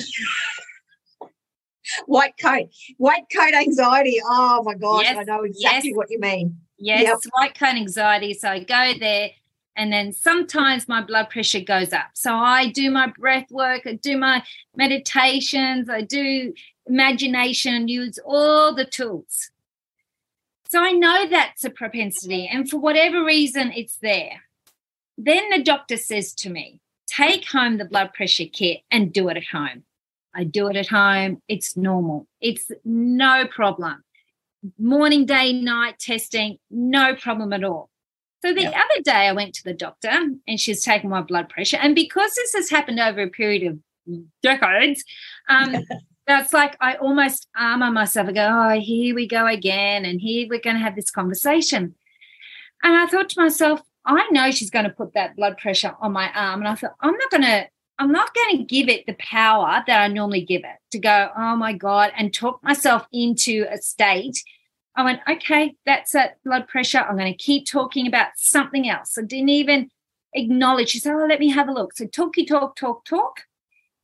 white 2.05 2.33
coat, 2.41 2.69
white 2.97 3.25
coat 3.33 3.53
anxiety. 3.53 4.19
Oh 4.23 4.63
my 4.63 4.73
gosh, 4.73 5.05
Yes, 5.05 5.17
I 5.17 5.23
know 5.23 5.43
exactly 5.43 5.89
yes. 5.91 5.97
what 5.97 6.09
you 6.09 6.19
mean. 6.19 6.57
Yes, 6.77 7.03
Yep. 7.23 7.33
white 7.35 7.57
coat 7.59 7.75
anxiety. 7.75 8.33
So 8.33 8.49
I 8.49 8.59
go 8.63 8.93
there, 8.99 9.29
and 9.75 9.91
then 9.91 10.11
sometimes 10.11 10.87
my 10.87 11.01
blood 11.01 11.29
pressure 11.29 11.61
goes 11.61 11.93
up. 11.93 12.09
So 12.13 12.33
I 12.33 12.67
do 12.69 12.89
my 12.91 13.07
breath 13.07 13.49
work, 13.51 13.83
I 13.85 13.93
do 13.93 14.17
my 14.17 14.43
meditations, 14.75 15.89
I 15.89 16.01
do 16.01 16.53
imagination, 16.87 17.87
use 17.87 18.19
all 18.25 18.73
the 18.73 18.85
tools. 18.85 19.51
So 20.73 20.83
I 20.83 20.91
know 20.91 21.27
that's 21.29 21.63
a 21.63 21.69
propensity, 21.69 22.47
and 22.51 22.67
for 22.67 22.77
whatever 22.77 23.23
reason, 23.23 23.71
it's 23.75 23.97
there. 23.97 24.41
Then 25.19 25.51
the 25.51 25.61
doctor 25.61 25.97
says 25.97 26.33
to 26.35 26.49
me, 26.49 26.79
Take 27.05 27.47
home 27.47 27.77
the 27.77 27.85
blood 27.85 28.11
pressure 28.15 28.45
kit 28.51 28.79
and 28.89 29.13
do 29.13 29.29
it 29.29 29.37
at 29.37 29.45
home. 29.45 29.83
I 30.33 30.45
do 30.45 30.69
it 30.69 30.75
at 30.75 30.87
home. 30.87 31.43
It's 31.47 31.77
normal, 31.77 32.25
it's 32.41 32.71
no 32.83 33.45
problem 33.45 34.03
morning, 34.79 35.27
day, 35.27 35.53
night 35.53 35.99
testing, 35.99 36.57
no 36.71 37.13
problem 37.13 37.53
at 37.53 37.63
all. 37.63 37.91
So 38.41 38.51
the 38.51 38.63
Yeah. 38.63 38.69
other 38.69 39.01
day 39.03 39.27
I 39.27 39.31
went 39.33 39.53
to 39.55 39.63
the 39.63 39.75
doctor 39.75 40.09
and 40.47 40.59
she's 40.59 40.83
taken 40.83 41.09
my 41.09 41.21
blood 41.21 41.49
pressure. 41.49 41.77
And 41.77 41.93
because 41.93 42.33
this 42.33 42.53
has 42.53 42.69
happened 42.71 42.99
over 42.99 43.21
a 43.21 43.29
period 43.29 43.63
of 43.63 43.79
decades, 44.41 45.03
um, 45.49 45.75
that's 46.27 46.53
like 46.53 46.77
I 46.79 46.95
almost 46.95 47.47
armor 47.55 47.91
myself 47.91 48.27
and 48.27 48.35
go, 48.35 48.47
oh, 48.47 48.79
here 48.79 49.13
we 49.15 49.27
go 49.27 49.45
again. 49.45 50.05
And 50.05 50.21
here 50.21 50.47
we're 50.49 50.61
going 50.61 50.75
to 50.75 50.81
have 50.81 50.95
this 50.95 51.11
conversation. 51.11 51.95
And 52.83 52.95
I 52.95 53.05
thought 53.05 53.29
to 53.29 53.41
myself, 53.41 53.81
I 54.05 54.27
know 54.31 54.51
she's 54.51 54.69
going 54.69 54.85
to 54.85 54.91
put 54.91 55.13
that 55.13 55.35
blood 55.35 55.57
pressure 55.57 55.95
on 56.01 56.11
my 56.11 56.29
arm. 56.33 56.59
And 56.59 56.67
I 56.67 56.75
thought, 56.75 56.95
I'm 56.99 57.17
not 57.17 57.31
going 57.31 57.43
to. 57.43 57.67
I'm 57.99 58.11
not 58.11 58.33
going 58.33 58.57
to 58.57 58.63
give 58.63 58.89
it 58.89 59.05
the 59.05 59.15
power 59.19 59.83
that 59.85 60.01
I 60.01 60.07
normally 60.07 60.41
give 60.41 60.63
it 60.63 60.77
to 60.91 60.99
go, 60.99 61.29
oh 61.37 61.55
my 61.55 61.73
God, 61.73 62.11
and 62.17 62.33
talk 62.33 62.61
myself 62.63 63.05
into 63.13 63.67
a 63.69 63.77
state. 63.77 64.43
I 64.95 65.03
went, 65.03 65.21
okay, 65.29 65.75
that's 65.85 66.13
that 66.13 66.37
blood 66.43 66.67
pressure. 66.67 66.97
I'm 66.97 67.17
going 67.17 67.31
to 67.31 67.37
keep 67.37 67.67
talking 67.67 68.07
about 68.07 68.29
something 68.35 68.89
else. 68.89 69.15
I 69.15 69.21
didn't 69.21 69.49
even 69.49 69.89
acknowledge. 70.33 70.89
She 70.89 70.99
said, 70.99 71.13
oh, 71.13 71.27
let 71.27 71.39
me 71.39 71.51
have 71.51 71.69
a 71.69 71.71
look. 71.71 71.95
So 71.95 72.07
talky, 72.07 72.45
talk, 72.45 72.75
talk, 72.75 73.05
talk. 73.05 73.41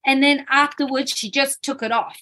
And 0.06 0.24
then 0.24 0.46
afterwards, 0.50 1.12
she 1.12 1.30
just 1.30 1.62
took 1.62 1.84
it 1.84 1.92
off. 1.92 2.22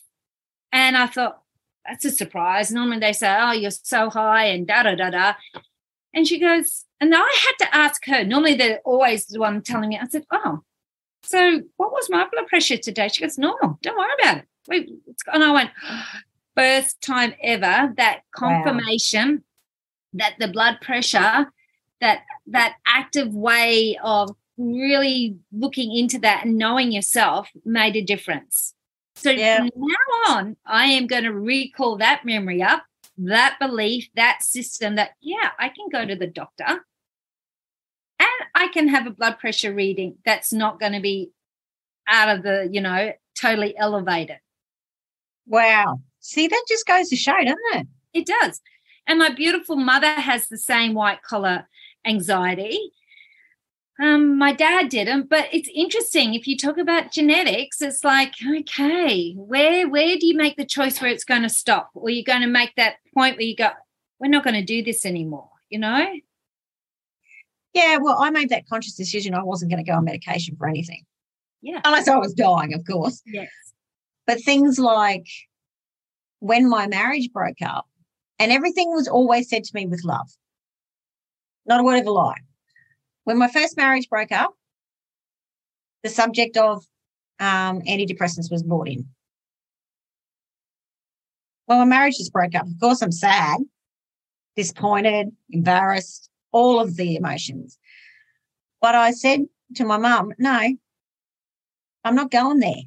And 0.71 0.97
I 0.97 1.07
thought, 1.07 1.41
that's 1.85 2.05
a 2.05 2.11
surprise. 2.11 2.71
Normally 2.71 2.99
they 2.99 3.13
say, 3.13 3.35
oh, 3.39 3.51
you're 3.53 3.71
so 3.71 4.09
high 4.09 4.45
and 4.45 4.67
da 4.67 4.83
da 4.83 4.95
da 4.95 5.09
da. 5.09 5.33
And 6.13 6.27
she 6.27 6.39
goes, 6.39 6.85
and 6.99 7.13
I 7.15 7.19
had 7.19 7.65
to 7.65 7.75
ask 7.75 8.05
her. 8.05 8.23
Normally 8.23 8.55
they're 8.55 8.81
always 8.83 9.27
the 9.27 9.39
one 9.39 9.61
telling 9.61 9.89
me. 9.89 9.99
I 10.01 10.07
said, 10.07 10.25
oh, 10.31 10.61
so 11.23 11.61
what 11.77 11.91
was 11.91 12.09
my 12.09 12.27
blood 12.31 12.47
pressure 12.47 12.77
today? 12.77 13.07
She 13.07 13.21
goes, 13.21 13.37
normal. 13.37 13.79
Don't 13.81 13.97
worry 13.97 14.09
about 14.21 14.37
it. 14.39 14.45
Wait, 14.67 14.83
it's- 14.83 15.33
and 15.33 15.43
I 15.43 15.51
went, 15.51 15.69
first 16.55 16.99
time 17.01 17.33
ever 17.41 17.93
that 17.97 18.21
Wow. 18.41 18.63
confirmation 18.63 19.43
that 20.13 20.33
the 20.39 20.47
blood 20.47 20.79
pressure, 20.81 21.47
that 22.01 22.21
that 22.47 22.75
active 22.85 23.33
way 23.33 23.97
of 24.03 24.35
really 24.58 25.38
looking 25.52 25.96
into 25.96 26.20
that 26.20 26.46
and 26.46 26.58
knowing 26.58 26.91
yourself 26.91 27.50
made 27.63 27.96
a 27.96 28.02
difference. 28.02 28.74
So 29.15 29.32
Yeah. 29.32 29.58
from 29.58 29.70
now 29.76 30.34
on, 30.36 30.58
I 30.65 30.86
am 30.86 31.08
going 31.08 31.24
to 31.24 31.34
recall 31.34 31.98
that 31.98 32.26
memory 32.26 32.62
up, 32.62 32.84
that 33.17 33.58
belief, 33.60 34.10
that 34.15 34.43
system 34.43 34.96
that, 34.96 35.12
yeah, 35.22 35.52
I 35.60 35.70
can 35.70 35.89
go 35.91 36.06
to 36.06 36.15
the 36.15 36.28
doctor 36.28 36.86
and 38.20 38.30
I 38.56 38.67
can 38.70 38.88
have 38.88 39.08
a 39.08 39.12
blood 39.12 39.39
pressure 39.39 39.74
reading 39.74 40.17
that's 40.26 40.52
not 40.54 40.80
going 40.80 40.93
to 40.93 41.00
be 41.00 41.32
out 42.08 42.36
of 42.36 42.43
the, 42.43 42.70
you 42.72 42.82
know, 42.82 43.13
totally 43.36 43.78
elevated. 43.78 44.38
Wow. 45.46 46.02
See, 46.20 46.48
that 46.48 46.65
just 46.67 46.86
goes 46.86 47.10
to 47.10 47.15
show, 47.15 47.38
doesn't 47.38 47.58
it? 47.74 47.88
It 48.13 48.26
does. 48.26 48.62
And 49.06 49.20
my 49.20 49.30
beautiful 49.30 49.78
mother 49.78 50.12
has 50.12 50.48
the 50.48 50.58
same 50.58 50.93
white 50.93 51.22
collar 51.22 51.67
anxiety. 52.06 52.91
Um, 53.99 54.38
my 54.38 54.53
dad 54.53 54.89
didn't, 54.89 55.27
but 55.27 55.47
it's 55.51 55.69
interesting. 55.73 56.36
If 56.36 56.47
you 56.47 56.55
talk 56.55 56.77
about 56.77 57.12
genetics, 57.12 57.81
it's 57.81 58.03
like, 58.03 58.33
okay, 58.47 59.33
where 59.33 59.89
where 59.89 60.17
do 60.17 60.27
you 60.27 60.36
make 60.38 60.55
the 60.55 60.65
choice 60.65 61.01
where 61.01 61.10
it's 61.10 61.23
going 61.23 61.41
to 61.41 61.49
stop? 61.49 61.89
Or 61.95 62.10
you're 62.10 62.23
going 62.23 62.41
to 62.41 62.47
make 62.47 62.75
that 62.75 62.97
point 63.15 63.38
where 63.38 63.45
you 63.45 63.55
go, 63.55 63.69
we're 64.19 64.27
not 64.29 64.43
going 64.43 64.53
to 64.53 64.63
do 64.63 64.83
this 64.83 65.03
anymore, 65.05 65.49
you 65.69 65.79
know? 65.79 66.05
Yeah, 67.73 67.97
well, 67.97 68.17
I 68.19 68.29
made 68.29 68.49
that 68.49 68.67
conscious 68.67 68.93
decision. 68.95 69.33
I 69.33 69.43
wasn't 69.43 69.71
going 69.71 69.83
to 69.83 69.89
go 69.91 69.97
on 69.97 70.05
medication 70.05 70.55
for 70.57 70.67
anything, 70.67 71.03
Yeah. 71.62 71.81
unless 71.83 72.07
I 72.07 72.17
was 72.17 72.33
dying, 72.33 72.73
of 72.73 72.86
course. 72.86 73.21
Yes. 73.25 73.49
But 74.27 74.43
things 74.43 74.77
like 74.77 75.27
when 76.39 76.69
my 76.69 76.88
marriage 76.88 77.31
broke 77.31 77.62
up, 77.63 77.88
and 78.39 78.51
everything 78.51 78.91
was 78.91 79.07
always 79.07 79.49
said 79.49 79.63
to 79.63 79.71
me 79.73 79.88
with 79.88 80.03
love, 80.03 80.29
not 81.65 81.79
a 81.79 81.83
word 81.83 81.99
of 81.99 82.05
a 82.05 82.12
lie. 82.12 82.36
When 83.27 83.37
my 83.37 83.49
first 83.49 83.75
marriage 83.75 84.07
broke 84.07 84.31
up, 84.31 84.53
the 86.01 86.09
subject 86.09 86.55
of 86.55 86.85
um, 87.41 87.81
antidepressants 87.81 88.49
was 88.49 88.63
brought 88.63 88.87
in. 88.87 89.05
Well, 91.67 91.79
my 91.79 91.83
marriage 91.83 92.19
just 92.19 92.31
broke 92.31 92.55
up. 92.55 92.65
Of 92.65 92.79
course, 92.79 93.01
I'm 93.01 93.11
sad, 93.11 93.59
disappointed, 94.55 95.35
embarrassed, 95.49 96.29
all 96.53 96.79
of 96.79 96.95
the 96.95 97.17
emotions. 97.17 97.77
But 98.79 98.95
I 98.95 99.11
said 99.11 99.41
to 99.75 99.83
my 99.83 99.97
mum, 99.97 100.31
no, 100.39 100.77
I'm 102.05 102.15
not 102.15 102.31
going 102.31 102.59
there. 102.59 102.83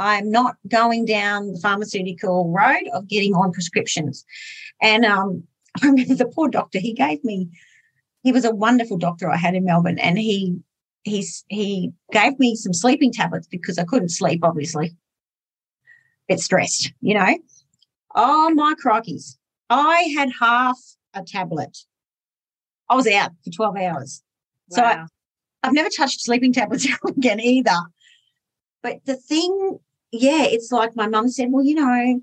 I'm 0.00 0.32
not 0.32 0.56
going 0.66 1.04
down 1.04 1.52
the 1.52 1.60
pharmaceutical 1.60 2.50
road 2.50 2.88
of 2.92 3.06
getting 3.06 3.34
on 3.34 3.52
prescriptions. 3.52 4.24
And 4.82 5.04
um, 5.04 5.44
I 5.80 5.86
remember 5.86 6.16
the 6.16 6.26
poor 6.26 6.48
doctor, 6.48 6.80
he 6.80 6.92
gave 6.92 7.22
me, 7.22 7.50
he 8.24 8.32
was 8.32 8.44
a 8.44 8.54
wonderful 8.54 8.96
doctor 8.96 9.30
I 9.30 9.36
had 9.36 9.54
in 9.54 9.64
Melbourne, 9.64 9.98
and 10.00 10.18
he 10.18 10.56
he's 11.04 11.44
he 11.48 11.92
gave 12.10 12.38
me 12.40 12.56
some 12.56 12.72
sleeping 12.72 13.12
tablets 13.12 13.46
because 13.46 13.78
I 13.78 13.84
couldn't 13.84 14.08
sleep, 14.08 14.40
obviously. 14.42 14.96
Bit 16.26 16.40
stressed, 16.40 16.92
you 17.00 17.14
know. 17.14 17.38
Oh 18.14 18.50
my 18.54 18.74
crockies. 18.82 19.36
I 19.68 20.12
had 20.16 20.30
half 20.40 20.78
a 21.12 21.22
tablet. 21.22 21.76
I 22.88 22.96
was 22.96 23.06
out 23.06 23.32
for 23.44 23.50
12 23.50 23.76
hours. 23.76 24.22
So 24.70 24.82
I- 24.82 25.06
I've 25.62 25.72
never 25.72 25.88
touched 25.90 26.20
sleeping 26.22 26.52
tablets 26.52 26.86
again 27.08 27.40
either. 27.40 27.76
But 28.82 29.04
the 29.06 29.16
thing, 29.16 29.78
yeah, 30.12 30.44
it's 30.44 30.70
like 30.72 30.94
my 30.96 31.06
mum 31.06 31.28
said, 31.28 31.48
well, 31.50 31.64
you 31.64 31.74
know, 31.74 32.20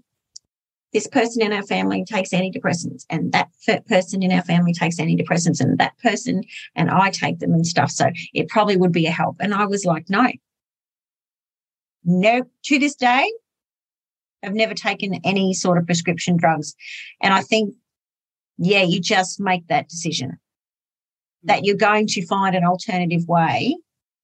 this 0.93 1.07
person 1.07 1.41
in 1.41 1.53
our 1.53 1.63
family 1.63 2.03
takes 2.03 2.31
antidepressants, 2.31 3.05
and 3.09 3.31
that 3.31 3.49
person 3.87 4.23
in 4.23 4.31
our 4.31 4.43
family 4.43 4.73
takes 4.73 4.97
antidepressants, 4.97 5.59
and 5.61 5.77
that 5.77 5.97
person 5.99 6.43
and 6.75 6.89
I 6.89 7.09
take 7.09 7.39
them 7.39 7.53
and 7.53 7.65
stuff. 7.65 7.91
So 7.91 8.09
it 8.33 8.49
probably 8.49 8.77
would 8.77 8.91
be 8.91 9.05
a 9.05 9.11
help. 9.11 9.37
And 9.39 9.53
I 9.53 9.65
was 9.65 9.85
like, 9.85 10.09
no, 10.09 10.27
no, 12.03 12.43
to 12.65 12.79
this 12.79 12.95
day, 12.95 13.31
I've 14.43 14.53
never 14.53 14.73
taken 14.73 15.19
any 15.23 15.53
sort 15.53 15.77
of 15.77 15.85
prescription 15.85 16.35
drugs. 16.35 16.75
And 17.21 17.33
I 17.33 17.41
think, 17.41 17.75
yeah, 18.57 18.81
you 18.81 18.99
just 18.99 19.39
make 19.39 19.67
that 19.67 19.87
decision 19.87 20.39
that 21.43 21.63
you're 21.63 21.77
going 21.77 22.07
to 22.07 22.25
find 22.25 22.55
an 22.55 22.65
alternative 22.65 23.27
way 23.27 23.77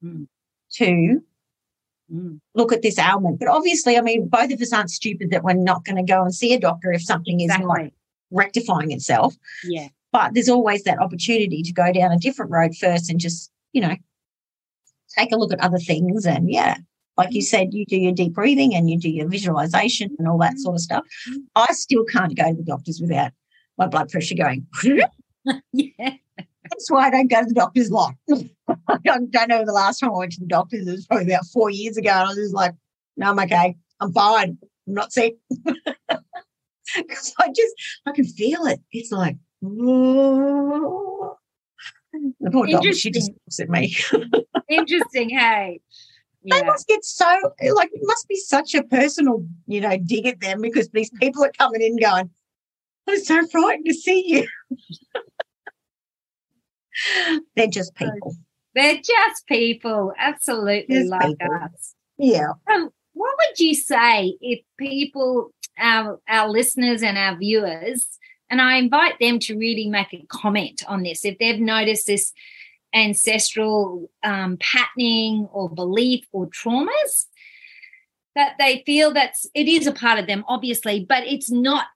Mm. 0.03 0.27
to 0.73 1.23
Mm. 2.13 2.39
look 2.55 2.71
at 2.71 2.81
this 2.81 2.97
ailment. 2.97 3.39
But 3.39 3.49
obviously, 3.49 3.97
I 3.97 4.01
mean, 4.01 4.29
both 4.29 4.51
of 4.51 4.61
us 4.61 4.71
aren't 4.71 4.91
stupid 4.91 5.29
that 5.31 5.43
we're 5.43 5.53
not 5.53 5.83
going 5.83 5.97
to 5.97 6.03
go 6.03 6.23
and 6.23 6.33
see 6.33 6.53
a 6.53 6.59
doctor 6.59 6.91
if 6.91 7.03
something 7.03 7.41
is 7.41 7.49
not 7.59 7.81
rectifying 8.31 8.91
itself. 8.91 9.35
Yeah. 9.63 9.89
But 10.13 10.33
there's 10.33 10.49
always 10.49 10.83
that 10.83 10.99
opportunity 10.99 11.61
to 11.63 11.73
go 11.73 11.91
down 11.91 12.13
a 12.13 12.17
different 12.17 12.51
road 12.51 12.75
first 12.75 13.09
and 13.09 13.19
just, 13.19 13.51
you 13.73 13.81
know, 13.81 13.95
take 15.17 15.33
a 15.33 15.37
look 15.37 15.51
at 15.51 15.59
other 15.59 15.79
things. 15.79 16.25
And 16.25 16.49
yeah, 16.49 16.77
like 17.17 17.33
you 17.33 17.41
said, 17.41 17.73
you 17.73 17.85
do 17.85 17.97
your 17.97 18.13
deep 18.13 18.33
breathing 18.33 18.73
and 18.73 18.89
you 18.89 18.97
do 18.97 19.09
your 19.09 19.27
visualization 19.27 20.15
and 20.17 20.27
all 20.27 20.37
that 20.37 20.59
sort 20.59 20.75
of 20.75 20.81
stuff. 20.81 21.03
Mm. 21.29 21.39
I 21.55 21.73
still 21.73 22.05
can't 22.05 22.37
go 22.37 22.51
to 22.51 22.55
the 22.55 22.63
doctors 22.63 23.01
without 23.01 23.31
my 23.77 23.87
blood 23.87 24.09
pressure 24.09 24.35
going. 24.35 24.65
Yeah. 25.73 26.13
That's 26.69 26.91
why 26.91 27.07
I 27.07 27.09
don't 27.09 27.29
go 27.29 27.41
to 27.41 27.45
the 27.45 27.53
doctors 27.53 27.89
a 27.89 27.93
lot. 27.93 28.13
I 28.87 28.97
don't, 29.03 29.31
don't 29.31 29.49
know 29.49 29.65
the 29.65 29.71
last 29.71 29.99
time 29.99 30.11
I 30.11 30.17
went 30.17 30.33
to 30.33 30.39
the 30.39 30.47
doctors. 30.47 30.87
It 30.87 30.91
was 30.91 31.05
probably 31.05 31.31
about 31.31 31.45
four 31.47 31.69
years 31.69 31.97
ago. 31.97 32.09
And 32.09 32.19
I 32.19 32.27
was 32.27 32.37
just 32.37 32.53
like, 32.53 32.73
no, 33.15 33.31
I'm 33.31 33.39
okay. 33.39 33.75
I'm 33.99 34.13
fine. 34.13 34.57
I'm 34.87 34.93
not 34.93 35.11
sick. 35.11 35.37
Because 36.95 37.33
I 37.37 37.49
just, 37.49 37.73
I 38.05 38.13
can 38.13 38.23
feel 38.23 38.65
it. 38.65 38.79
It's 38.93 39.11
like, 39.11 39.35
the 39.61 39.67
poor 42.51 42.67
doctor, 42.67 42.93
she 42.93 43.11
just 43.11 43.29
looks 43.29 43.59
at 43.59 43.69
me. 43.69 43.93
Interesting. 44.69 45.29
Hey. 45.29 45.81
They 46.49 46.63
must 46.63 46.87
get 46.87 47.03
so 47.03 47.25
like 47.73 47.89
it 47.91 48.01
must 48.03 48.27
be 48.29 48.37
such 48.37 48.73
a 48.73 48.83
personal, 48.83 49.45
you 49.67 49.81
know, 49.81 49.97
dig 49.97 50.27
at 50.27 50.39
them 50.39 50.61
because 50.61 50.87
these 50.89 51.09
people 51.19 51.43
are 51.43 51.51
coming 51.57 51.81
in 51.81 51.97
going, 51.97 52.29
I'm 53.07 53.19
so 53.19 53.45
frightened 53.47 53.85
to 53.85 53.93
see 53.93 54.23
you. 54.25 54.47
They're 57.55 57.67
just 57.67 57.95
people. 57.95 58.35
They're 58.75 58.97
just 58.97 59.47
people, 59.47 60.13
absolutely 60.17 60.97
Just 60.97 61.09
like 61.09 61.37
people. 61.39 61.55
us. 61.55 61.95
Yeah. 62.17 62.53
So, 62.69 62.93
what 63.13 63.35
would 63.39 63.59
you 63.59 63.73
say 63.73 64.37
if 64.39 64.59
people, 64.77 65.51
our 65.79 66.19
our 66.29 66.49
listeners 66.49 67.01
and 67.01 67.17
our 67.17 67.35
viewers, 67.37 68.07
and 68.49 68.61
I 68.61 68.75
invite 68.75 69.19
them 69.19 69.39
to 69.39 69.57
really 69.57 69.87
make 69.87 70.13
a 70.13 70.25
comment 70.29 70.83
on 70.87 71.03
this 71.03 71.25
if 71.25 71.37
they've 71.39 71.59
noticed 71.59 72.07
this 72.07 72.33
ancestral 72.93 74.09
um, 74.23 74.57
patterning 74.59 75.47
or 75.51 75.69
belief 75.69 76.25
or 76.31 76.47
traumas 76.47 77.25
that 78.35 78.55
they 78.59 78.83
feel 78.85 79.11
that's 79.13 79.47
it 79.55 79.67
is 79.67 79.87
a 79.87 79.91
part 79.91 80.19
of 80.19 80.27
them, 80.27 80.45
obviously, 80.47 81.03
but 81.07 81.25
it's 81.25 81.49
not 81.49 81.87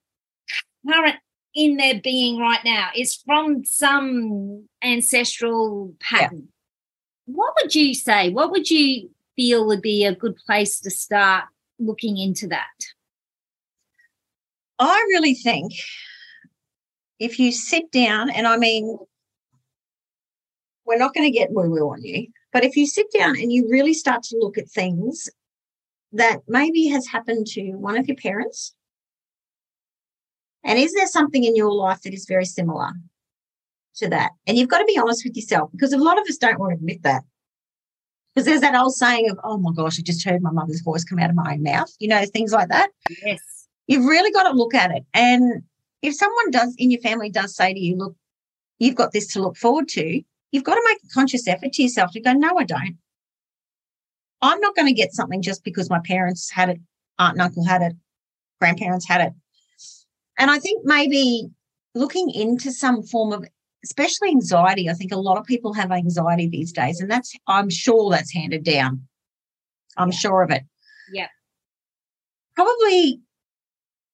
current 0.89 1.17
in 1.53 1.77
their 1.77 1.99
being 1.99 2.39
right 2.39 2.63
now. 2.63 2.89
It's 2.95 3.21
from 3.25 3.65
some 3.65 4.67
ancestral 4.83 5.93
pattern. 5.99 6.47
What 7.25 7.53
would 7.61 7.75
you 7.75 7.93
say? 7.93 8.29
What 8.29 8.51
would 8.51 8.69
you 8.69 9.09
feel 9.35 9.65
would 9.67 9.81
be 9.81 10.05
a 10.05 10.15
good 10.15 10.35
place 10.35 10.79
to 10.81 10.91
start 10.91 11.45
looking 11.79 12.17
into 12.17 12.47
that? 12.47 12.65
I 14.79 15.05
really 15.09 15.35
think 15.35 15.73
if 17.19 17.37
you 17.39 17.51
sit 17.51 17.91
down, 17.91 18.29
and 18.31 18.47
I 18.47 18.57
mean, 18.57 18.97
we're 20.85 20.97
not 20.97 21.13
going 21.13 21.31
to 21.31 21.37
get 21.37 21.51
woo 21.51 21.69
woo 21.69 21.91
on 21.91 22.03
you, 22.03 22.27
but 22.51 22.63
if 22.63 22.75
you 22.75 22.87
sit 22.87 23.11
down 23.11 23.37
and 23.37 23.51
you 23.51 23.69
really 23.69 23.93
start 23.93 24.23
to 24.23 24.37
look 24.39 24.57
at 24.57 24.69
things 24.69 25.29
that 26.13 26.41
maybe 26.47 26.87
has 26.87 27.07
happened 27.07 27.45
to 27.47 27.73
one 27.73 27.97
of 27.97 28.07
your 28.07 28.17
parents, 28.17 28.73
and 30.63 30.79
is 30.79 30.93
there 30.93 31.07
something 31.07 31.43
in 31.43 31.55
your 31.55 31.71
life 31.71 32.01
that 32.01 32.13
is 32.13 32.25
very 32.25 32.45
similar 32.45 32.89
to 33.95 34.09
that? 34.09 34.31
And 34.47 34.57
you've 34.57 34.69
got 34.69 34.79
to 34.79 34.85
be 34.85 34.97
honest 34.97 35.23
with 35.25 35.35
yourself 35.35 35.71
because 35.71 35.93
a 35.93 35.97
lot 35.97 36.19
of 36.19 36.25
us 36.27 36.37
don't 36.37 36.59
want 36.59 36.71
to 36.71 36.75
admit 36.75 37.03
that. 37.03 37.23
Because 38.33 38.45
there's 38.45 38.61
that 38.61 38.75
old 38.75 38.95
saying 38.95 39.29
of, 39.29 39.37
oh 39.43 39.57
my 39.57 39.71
gosh, 39.75 39.99
I 39.99 40.03
just 40.03 40.25
heard 40.25 40.41
my 40.41 40.51
mother's 40.51 40.81
voice 40.81 41.03
come 41.03 41.19
out 41.19 41.29
of 41.29 41.35
my 41.35 41.53
own 41.53 41.63
mouth, 41.63 41.91
you 41.99 42.07
know, 42.07 42.23
things 42.25 42.53
like 42.53 42.69
that 42.69 42.89
Yes. 43.25 43.67
you've 43.87 44.05
really 44.05 44.31
got 44.31 44.43
to 44.43 44.55
look 44.55 44.73
at 44.73 44.91
it. 44.91 45.03
And 45.13 45.63
if 46.01 46.15
someone 46.15 46.49
does 46.51 46.73
in 46.77 46.91
your 46.91 47.01
family 47.01 47.29
does 47.29 47.55
say 47.55 47.73
to 47.73 47.79
you, 47.79 47.97
look, 47.97 48.15
you've 48.79 48.95
got 48.95 49.11
this 49.11 49.27
to 49.33 49.41
look 49.41 49.57
forward 49.57 49.89
to, 49.89 50.21
you've 50.51 50.63
got 50.63 50.75
to 50.75 50.87
make 50.87 50.99
a 51.03 51.13
conscious 51.13 51.47
effort 51.47 51.73
to 51.73 51.83
yourself 51.83 52.11
to 52.13 52.21
go, 52.21 52.33
no, 52.33 52.57
I 52.57 52.63
don't. 52.63 52.97
I'm 54.41 54.59
not 54.59 54.75
going 54.75 54.87
to 54.87 54.93
get 54.93 55.13
something 55.13 55.41
just 55.41 55.63
because 55.63 55.89
my 55.89 55.99
parents 55.99 56.49
had 56.49 56.69
it, 56.69 56.79
aunt 57.19 57.33
and 57.33 57.41
uncle 57.41 57.65
had 57.65 57.81
it, 57.81 57.93
grandparents 58.59 59.07
had 59.07 59.21
it. 59.21 59.33
And 60.37 60.49
I 60.49 60.59
think 60.59 60.81
maybe 60.85 61.49
looking 61.93 62.29
into 62.31 62.71
some 62.71 63.03
form 63.03 63.33
of, 63.33 63.45
especially 63.83 64.29
anxiety, 64.29 64.89
I 64.89 64.93
think 64.93 65.11
a 65.11 65.17
lot 65.17 65.37
of 65.37 65.45
people 65.45 65.73
have 65.73 65.91
anxiety 65.91 66.47
these 66.47 66.71
days, 66.71 66.99
and 66.99 67.09
that's, 67.09 67.33
I'm 67.47 67.69
sure 67.69 68.09
that's 68.11 68.33
handed 68.33 68.63
down. 68.63 69.07
I'm 69.97 70.09
Yeah. 70.11 70.17
sure 70.17 70.41
of 70.41 70.51
it. 70.51 70.63
Yeah. 71.11 71.27
Probably 72.55 73.21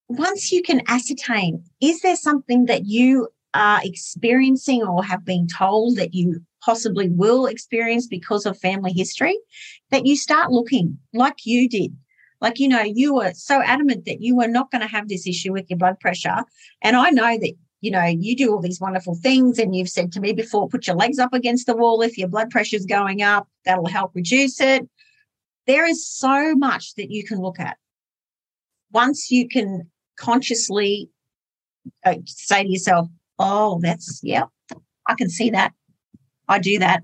once 0.10 0.52
you 0.52 0.62
can 0.62 0.82
ascertain, 0.88 1.64
is 1.82 2.02
there 2.02 2.16
something 2.16 2.66
that 2.66 2.86
you 2.86 3.30
are 3.54 3.82
experiencing 3.84 4.84
or 4.84 5.04
have 5.04 5.26
been 5.26 5.48
told 5.48 5.98
that 5.98 6.14
you 6.14 6.42
possibly 6.62 7.10
will 7.10 7.46
experience 7.46 8.08
because 8.08 8.46
of 8.46 8.58
family 8.60 8.92
history, 8.92 9.38
that 9.92 10.06
you 10.06 10.16
start 10.16 10.52
looking 10.52 10.98
like 11.14 11.46
you 11.46 11.68
did. 11.70 11.96
Like, 12.40 12.60
you 12.60 12.68
know, 12.68 12.82
you 12.82 13.16
were 13.16 13.34
so 13.34 13.62
adamant 13.62 14.06
that 14.06 14.22
you 14.22 14.36
were 14.36 14.48
not 14.48 14.72
going 14.72 14.82
to 14.82 14.88
have 14.88 15.08
this 15.08 15.26
issue 15.28 15.52
with 15.52 15.70
your 15.70 15.78
blood 15.78 16.00
pressure. 16.00 16.44
And 16.82 16.96
I 16.96 17.10
know 17.10 17.38
that, 17.38 17.54
you 17.82 17.92
know, 17.92 18.04
you 18.04 18.36
do 18.36 18.54
all 18.54 18.62
these 18.62 18.80
wonderful 18.80 19.16
things. 19.16 19.58
And 19.58 19.76
you've 19.76 19.90
said 19.90 20.12
to 20.14 20.20
me 20.20 20.34
before, 20.34 20.68
put 20.68 20.88
your 20.88 20.96
legs 20.96 21.20
up 21.20 21.34
against 21.34 21.66
the 21.66 21.76
wall. 21.76 22.02
If 22.02 22.18
your 22.18 22.28
blood 22.28 22.50
pressure's 22.50 22.86
going 22.86 23.22
up, 23.22 23.48
that'll 23.66 23.88
help 23.88 24.12
reduce 24.14 24.62
it. 24.62 24.88
There 25.66 25.86
is 25.86 26.08
so 26.08 26.56
much 26.56 26.96
that 26.96 27.12
you 27.12 27.24
can 27.26 27.42
look 27.42 27.60
at. 27.60 27.78
Once 28.92 29.32
you 29.32 29.48
can 29.48 29.90
consciously 30.16 31.10
uh, 32.06 32.16
say 32.26 32.64
to 32.64 32.70
yourself, 32.70 33.08
oh, 33.40 33.80
that's, 33.82 34.20
yeah, 34.24 34.46
I 35.08 35.16
can 35.16 35.30
see 35.30 35.50
that. 35.50 35.74
I 36.48 36.60
do 36.60 36.80
that. 36.80 37.02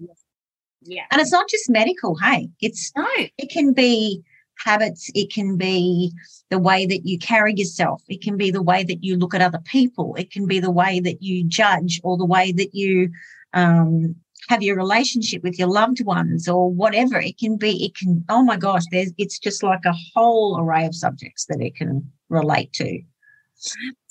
Yeah. 0.81 1.03
And 1.11 1.21
it's 1.21 1.31
not 1.31 1.49
just 1.49 1.69
medical, 1.69 2.15
hey, 2.15 2.49
it's 2.61 2.91
No. 2.95 3.07
it 3.17 3.49
can 3.49 3.73
be 3.73 4.21
habits, 4.57 5.09
it 5.13 5.31
can 5.31 5.57
be 5.57 6.11
the 6.49 6.59
way 6.59 6.85
that 6.85 7.05
you 7.05 7.17
carry 7.17 7.53
yourself, 7.55 8.01
it 8.07 8.21
can 8.21 8.37
be 8.37 8.51
the 8.51 8.61
way 8.61 8.83
that 8.83 9.03
you 9.03 9.17
look 9.17 9.33
at 9.33 9.41
other 9.41 9.61
people, 9.65 10.15
it 10.15 10.31
can 10.31 10.45
be 10.45 10.59
the 10.59 10.71
way 10.71 10.99
that 10.99 11.21
you 11.21 11.43
judge 11.43 11.99
or 12.03 12.17
the 12.17 12.25
way 12.25 12.51
that 12.51 12.73
you 12.73 13.09
um, 13.53 14.15
have 14.49 14.61
your 14.61 14.75
relationship 14.75 15.43
with 15.43 15.57
your 15.57 15.67
loved 15.67 16.03
ones 16.05 16.47
or 16.47 16.71
whatever. 16.71 17.19
It 17.19 17.37
can 17.37 17.57
be, 17.57 17.85
it 17.85 17.95
can, 17.95 18.23
oh 18.29 18.43
my 18.43 18.57
gosh, 18.57 18.83
there's 18.91 19.11
it's 19.17 19.39
just 19.39 19.63
like 19.63 19.85
a 19.85 19.95
whole 20.13 20.59
array 20.59 20.85
of 20.85 20.95
subjects 20.95 21.45
that 21.45 21.61
it 21.61 21.75
can 21.75 22.11
relate 22.29 22.73
to. 22.73 23.01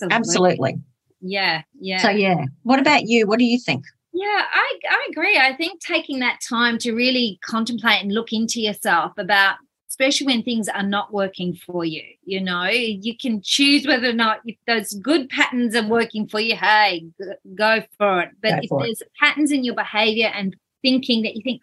Absolutely. 0.00 0.16
Absolutely. 0.16 0.74
Yeah. 1.20 1.62
Yeah. 1.78 1.98
So 1.98 2.11
yeah. 2.11 2.44
What 2.62 2.81
about 2.81 3.02
you? 3.05 3.26
What 3.26 3.38
do 3.38 3.44
you 3.44 3.59
think? 3.59 3.85
Yeah, 4.14 4.42
I, 4.52 4.78
I 4.90 5.09
agree. 5.11 5.38
I 5.38 5.55
think 5.55 5.81
taking 5.81 6.18
that 6.18 6.40
time 6.46 6.76
to 6.78 6.92
really 6.92 7.38
contemplate 7.44 8.02
and 8.02 8.12
look 8.12 8.33
into 8.33 8.61
yourself 8.61 9.12
about, 9.16 9.57
especially 9.92 10.24
when 10.26 10.42
things 10.42 10.68
are 10.68 10.83
not 10.83 11.12
working 11.12 11.55
for 11.55 11.85
you, 11.85 12.02
you 12.24 12.40
know, 12.40 12.64
you 12.64 13.14
can 13.14 13.42
choose 13.42 13.87
whether 13.87 14.09
or 14.09 14.14
not 14.14 14.40
if 14.46 14.57
those 14.66 14.94
good 14.94 15.28
patterns 15.28 15.76
are 15.76 15.87
working 15.87 16.26
for 16.26 16.40
you, 16.40 16.57
hey, 16.57 17.05
go 17.55 17.83
for 17.98 18.22
it. 18.22 18.31
But 18.40 18.52
Go 18.52 18.59
if 18.62 18.68
for 18.70 18.81
it. 18.81 18.87
there's 18.87 19.02
patterns 19.20 19.52
in 19.52 19.64
your 19.64 19.74
behavior 19.74 20.31
and 20.35 20.57
thinking 20.81 21.24
that 21.24 21.37
you 21.37 21.42
think, 21.42 21.61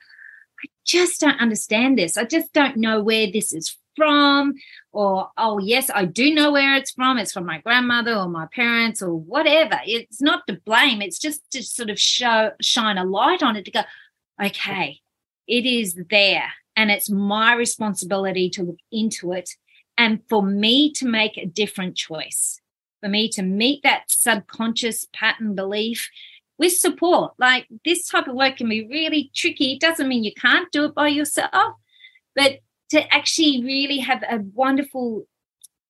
I 0.64 0.68
just 0.86 1.20
don't 1.20 1.42
understand 1.42 1.98
this, 1.98 2.18
I 2.18 2.24
just 2.24 2.54
don't 2.54 2.78
know 2.78 3.02
where 3.02 3.32
this 3.32 3.52
is 3.52 3.76
from, 3.98 4.54
or 4.92 5.30
oh 5.38 5.58
yes 5.58 5.90
i 5.94 6.06
do 6.06 6.34
know 6.34 6.52
where 6.52 6.76
it's 6.76 6.92
from. 6.92 7.18
It's 7.18 7.34
from 7.34 7.48
my 7.48 7.60
grandmother 7.62 8.14
or 8.14 8.30
my 8.30 8.46
parents 8.54 9.02
or 9.02 9.16
whatever. 9.16 9.80
It's 9.86 10.22
not 10.22 10.46
to 10.48 10.54
blame. 10.54 11.02
It's 11.02 11.18
just 11.18 11.50
to 11.52 11.64
sort 11.64 11.90
of 11.90 12.00
show 12.00 12.52
shine 12.62 13.00
a 13.00 13.04
light 13.04 13.42
on 13.42 13.56
it 13.56 13.66
to 13.66 13.72
go 13.72 13.82
okay 14.42 15.00
it 15.48 15.66
is 15.66 16.00
there 16.12 16.50
and 16.80 16.90
it's 16.90 17.10
my 17.10 17.54
responsibility 17.54 18.50
to 18.52 18.64
look 18.64 18.80
into 18.90 19.34
it 19.34 19.50
and 19.98 20.22
for 20.30 20.42
me 20.42 20.94
to 20.94 21.06
make 21.06 21.38
a 21.38 21.46
different 21.46 21.98
choice. 21.98 22.62
For 23.02 23.10
me 23.10 23.28
to 23.32 23.42
meet 23.42 23.84
that 23.84 24.04
subconscious 24.08 25.06
pattern 25.12 25.56
belief 25.56 26.10
with 26.58 26.72
support. 26.72 27.34
Like 27.38 27.68
this 27.84 28.08
type 28.08 28.30
of 28.30 28.36
work 28.36 28.56
can 28.56 28.70
be 28.70 28.88
really 28.88 29.30
tricky. 29.36 29.74
It 29.74 29.82
doesn't 29.82 30.08
mean 30.08 30.24
you 30.24 30.34
can't 30.34 30.72
do 30.72 30.86
it 30.86 30.96
by 30.96 31.10
yourself 31.10 31.76
but 32.34 32.60
to 32.92 33.14
actually 33.14 33.62
really 33.66 33.98
have 33.98 34.24
a 34.24 34.40
wonderful 34.54 35.28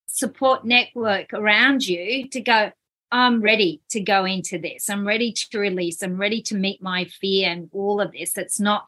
support 0.08 0.66
network 0.66 1.32
around 1.34 1.88
you 1.88 2.28
to 2.30 2.42
go 2.42 2.72
i'm 3.12 3.42
ready 3.42 3.82
to 3.90 4.00
go 4.02 4.26
into 4.26 4.58
this. 4.58 4.90
I'm 4.90 5.06
ready 5.06 5.32
to 5.34 5.60
release. 5.60 6.02
I'm 6.02 6.18
ready 6.18 6.42
to 6.44 6.56
meet 6.56 6.82
my 6.82 7.06
fear 7.06 7.50
and 7.50 7.70
all 7.72 8.02
of 8.02 8.12
this. 8.12 8.34
That's 8.34 8.60
not 8.60 8.86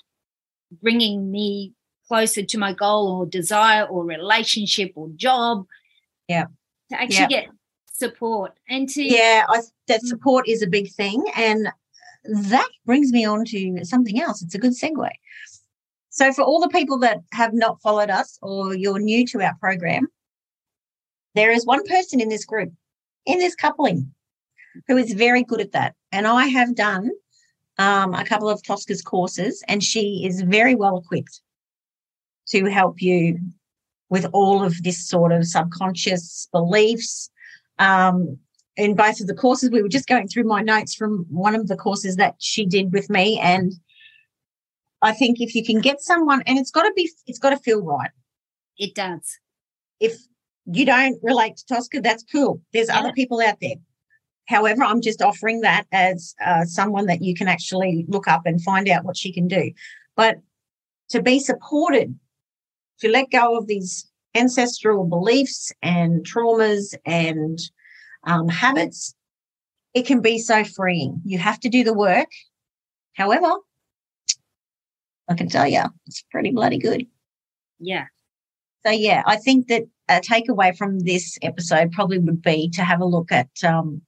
bringing 0.72 1.32
me 1.32 1.74
closer 2.12 2.44
to 2.44 2.58
my 2.58 2.74
goal 2.74 3.08
or 3.08 3.26
desire 3.26 3.86
or 3.86 4.04
relationship 4.04 4.92
or 4.96 5.08
job 5.16 5.66
Yeah. 6.28 6.48
to 6.90 7.02
actually 7.02 7.16
Yeah. 7.16 7.28
get 7.38 7.50
support 7.86 8.52
and 8.68 8.90
to 8.90 9.02
Yeah, 9.02 9.46
I, 9.48 9.62
that 9.88 10.02
support 10.02 10.46
is 10.46 10.62
a 10.62 10.68
big 10.68 10.92
thing. 10.92 11.24
And 11.38 11.70
that 12.26 12.70
brings 12.86 13.14
me 13.14 13.24
on 13.24 13.46
to 13.46 13.86
something 13.86 14.20
else. 14.20 14.42
It's 14.42 14.56
a 14.56 14.60
good 14.60 14.74
segue. 14.74 15.10
So, 16.10 16.34
for 16.34 16.42
all 16.42 16.60
the 16.60 16.68
people 16.68 16.98
that 17.00 17.20
have 17.32 17.54
not 17.54 17.82
followed 17.82 18.10
us 18.10 18.38
or 18.42 18.76
you're 18.76 19.00
new 19.00 19.26
to 19.28 19.42
our 19.42 19.56
program, 19.62 20.08
there 21.34 21.52
is 21.52 21.66
one 21.66 21.84
person 21.86 22.20
in 22.20 22.28
this 22.28 22.44
group, 22.44 22.74
in 23.26 23.40
this 23.40 23.56
coupling, 23.56 24.14
who 24.88 24.98
is 24.98 25.14
very 25.14 25.44
good 25.46 25.62
at 25.62 25.72
that. 25.72 25.96
And 26.12 26.28
I 26.28 26.48
have 26.48 26.76
done 26.76 27.10
um, 27.78 28.14
a 28.14 28.26
couple 28.26 28.50
of 28.50 28.62
Tosca's 28.64 29.02
courses, 29.02 29.64
and 29.70 29.82
she 29.82 30.26
is 30.26 30.42
very 30.42 30.76
well 30.76 30.98
equipped 30.98 31.40
to 32.52 32.66
help 32.66 33.02
you 33.02 33.40
with 34.10 34.26
all 34.34 34.64
of 34.64 34.84
this 34.84 35.08
sort 35.08 35.32
of 35.32 35.46
subconscious 35.48 36.48
beliefs. 36.52 37.30
Um, 37.80 38.38
in 38.78 38.96
both 38.96 39.20
of 39.22 39.28
the 39.28 39.34
courses, 39.34 39.70
we 39.70 39.82
were 39.82 39.90
just 39.90 40.08
going 40.08 40.28
through 40.28 40.44
my 40.46 40.62
notes 40.62 40.94
from 40.96 41.26
one 41.30 41.56
of 41.56 41.68
the 41.68 41.76
courses 41.78 42.16
that 42.18 42.36
she 42.40 42.66
did 42.66 42.92
with 42.94 43.10
me. 43.10 43.40
And 43.40 43.74
I 45.02 45.14
think 45.14 45.40
if 45.42 45.56
you 45.56 45.66
can 45.66 45.80
get 45.80 46.02
someone, 46.02 46.42
and 46.46 46.58
it's 46.58 46.72
got 46.72 46.84
to 46.84 46.94
be, 46.96 47.10
it's 47.28 47.40
got 47.40 47.52
to 47.52 47.58
feel 47.58 47.82
right. 47.84 48.12
it 48.78 48.96
does 48.96 49.40
If 50.00 50.18
you 50.66 50.86
don't 50.86 51.18
relate 51.22 51.58
to 51.58 51.66
Tosca, 51.66 52.02
that's 52.02 52.24
cool. 52.32 52.62
There's 52.74 52.88
Yeah. 52.88 53.00
other 53.00 53.14
people 53.14 53.42
out 53.42 53.58
there. 53.62 53.76
However, 54.48 54.84
I'm 54.84 55.02
just 55.02 55.22
offering 55.22 55.62
that 55.62 55.86
as 55.92 56.36
uh, 56.46 56.66
someone 56.66 57.06
that 57.08 57.22
you 57.22 57.34
can 57.34 57.48
actually 57.48 58.06
look 58.08 58.28
up 58.28 58.42
and 58.46 58.62
find 58.62 58.90
out 58.90 59.06
what 59.06 59.18
she 59.18 59.32
can 59.32 59.48
do. 59.48 59.72
But 60.16 60.38
to 61.10 61.22
be 61.22 61.40
supported 61.40 62.18
to 63.02 63.10
let 63.10 63.32
go 63.32 63.58
of 63.58 63.68
these 63.68 64.10
ancestral 64.36 65.06
beliefs 65.06 65.72
and 65.82 66.26
traumas 66.26 66.96
and 67.06 67.60
um, 68.26 68.48
habits, 68.48 69.14
it 69.94 70.06
can 70.06 70.22
be 70.22 70.40
so 70.40 70.64
freeing. 70.64 71.22
You 71.26 71.38
have 71.38 71.60
to 71.62 71.70
do 71.70 71.84
the 71.84 71.94
work. 71.94 72.30
However, 73.16 73.52
I 75.28 75.34
can 75.34 75.50
tell 75.50 75.68
you, 75.68 75.84
it's 76.08 76.24
pretty 76.32 76.52
bloody 76.52 76.78
good. 76.78 77.06
Yeah. 77.80 78.06
So, 78.86 78.92
yeah, 78.92 79.24
I 79.26 79.38
think 79.38 79.68
that 79.68 79.84
a 80.10 80.20
takeaway 80.20 80.76
from 80.76 81.00
this 81.00 81.38
episode 81.42 81.92
probably 81.92 82.20
would 82.20 82.42
be 82.42 82.70
to 82.70 82.84
have 82.84 83.02
a 83.02 83.06
look 83.06 83.32
at 83.32 83.50
um, 83.64 84.02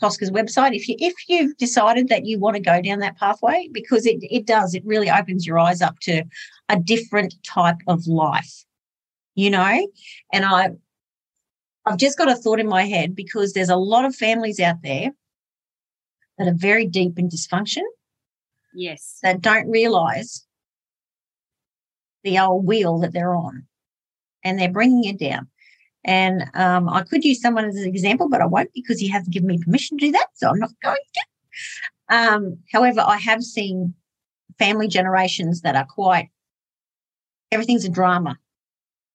Tosca's 0.00 0.30
website 0.30 0.74
if 0.74 0.88
you 0.88 0.96
if 0.98 1.14
you've 1.28 1.56
decided 1.56 2.08
that 2.08 2.26
you 2.26 2.38
want 2.38 2.56
to 2.56 2.62
go 2.62 2.80
down 2.82 2.98
that 2.98 3.16
pathway 3.16 3.68
because 3.72 4.06
it 4.06 4.18
it 4.22 4.46
does 4.46 4.74
it 4.74 4.84
really 4.84 5.10
opens 5.10 5.46
your 5.46 5.58
eyes 5.58 5.80
up 5.80 5.98
to 6.00 6.24
a 6.68 6.76
different 6.78 7.34
type 7.44 7.78
of 7.86 8.06
life 8.06 8.64
you 9.34 9.50
know 9.50 9.86
and 10.32 10.44
I 10.44 10.70
I've 11.86 11.98
just 11.98 12.18
got 12.18 12.30
a 12.30 12.34
thought 12.34 12.60
in 12.60 12.66
my 12.68 12.84
head 12.84 13.14
because 13.14 13.52
there's 13.52 13.68
a 13.68 13.76
lot 13.76 14.04
of 14.04 14.16
families 14.16 14.58
out 14.58 14.82
there 14.82 15.10
that 16.38 16.48
are 16.48 16.54
very 16.54 16.86
deep 16.86 17.18
in 17.18 17.28
dysfunction 17.28 17.82
Yes. 18.74 19.18
that 19.22 19.40
don't 19.40 19.70
realize 19.70 20.44
the 22.24 22.38
old 22.38 22.66
wheel 22.66 22.98
that 22.98 23.12
they're 23.12 23.34
on 23.34 23.66
and 24.42 24.58
they're 24.58 24.72
bringing 24.72 25.04
it 25.04 25.18
down. 25.18 25.48
And 26.04 26.44
um, 26.54 26.88
I 26.88 27.02
could 27.02 27.24
use 27.24 27.40
someone 27.40 27.64
as 27.64 27.76
an 27.76 27.88
example, 27.88 28.28
but 28.28 28.42
I 28.42 28.46
won't 28.46 28.72
because 28.74 29.00
he 29.00 29.08
hasn't 29.08 29.32
given 29.32 29.48
me 29.48 29.58
permission 29.58 29.98
to 29.98 30.06
do 30.06 30.12
that. 30.12 30.26
So 30.34 30.48
I'm 30.48 30.58
not 30.58 30.70
going 30.82 30.96
to. 31.14 32.14
Um, 32.14 32.58
however, 32.72 33.00
I 33.00 33.16
have 33.16 33.42
seen 33.42 33.94
family 34.58 34.88
generations 34.88 35.62
that 35.62 35.76
are 35.76 35.86
quite, 35.86 36.28
everything's 37.50 37.84
a 37.84 37.88
drama. 37.88 38.36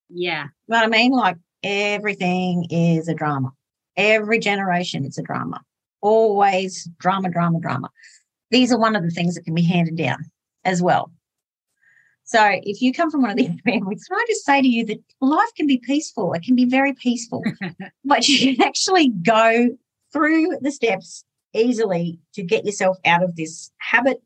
Yeah. 0.09 0.43
You 0.43 0.49
know 0.69 0.77
what 0.77 0.85
I 0.85 0.87
mean? 0.87 1.11
Like 1.11 1.37
everything 1.63 2.65
is 2.71 3.07
a 3.07 3.13
drama. 3.13 3.51
Every 3.95 4.39
generation, 4.39 5.05
it's 5.05 5.17
a 5.17 5.23
drama. 5.23 5.61
Always 6.01 6.89
drama, 6.99 7.29
drama, 7.29 7.59
drama. 7.59 7.89
These 8.49 8.71
are 8.71 8.79
one 8.79 8.95
of 8.95 9.03
the 9.03 9.11
things 9.11 9.35
that 9.35 9.43
can 9.43 9.53
be 9.53 9.61
handed 9.61 9.95
down 9.95 10.25
as 10.63 10.81
well. 10.81 11.11
So 12.29 12.59
if 12.61 12.79
you 12.79 12.93
come 12.93 13.09
from 13.09 13.23
one 13.23 13.31
of 13.31 13.37
these 13.37 13.49
families, 13.65 14.05
can 14.05 14.15
I 14.19 14.25
just 14.27 14.45
say 14.45 14.61
to 14.61 14.67
you 14.67 14.85
that 14.85 14.99
life 15.19 15.49
can 15.57 15.65
be 15.65 15.79
peaceful? 15.79 16.31
It 16.33 16.43
can 16.43 16.55
be 16.55 16.65
very 16.65 16.93
peaceful, 16.93 17.43
but 18.05 18.27
you 18.27 18.55
can 18.55 18.67
actually 18.67 19.09
go 19.09 19.69
through 20.13 20.59
the 20.61 20.71
steps 20.71 21.25
easily 21.55 22.19
to 22.33 22.43
get 22.43 22.65
yourself 22.65 22.97
out 23.03 23.23
of 23.23 23.35
this 23.35 23.71
habit, 23.79 24.21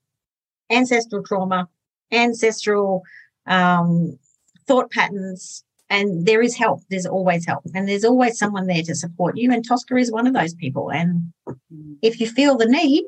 ancestral 0.70 1.24
trauma, 1.24 1.70
ancestral 2.12 3.04
um, 3.48 4.20
thought 4.68 4.92
patterns. 4.92 5.64
And 5.90 6.26
there 6.26 6.42
is 6.42 6.58
help. 6.58 6.82
There's 6.90 7.06
always 7.06 7.46
help. 7.46 7.64
And 7.74 7.88
there's 7.88 8.04
always 8.04 8.38
someone 8.38 8.68
there 8.68 8.82
to 8.84 8.96
support 8.96 9.38
you. 9.38 9.50
And 9.54 9.66
Tosca 9.66 9.96
is 9.96 10.12
one 10.12 10.28
of 10.28 10.34
those 10.34 10.54
people. 10.54 10.92
And 10.92 11.32
Mm. 11.72 11.98
if 12.02 12.20
you 12.20 12.28
feel 12.28 12.58
the 12.58 12.66
need, 12.66 13.06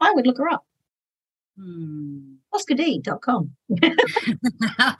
I 0.00 0.12
would 0.12 0.26
look 0.26 0.38
her 0.38 0.50
up. 0.50 0.64
Hmm. 1.58 2.33
ToscaDee.com. 2.54 3.50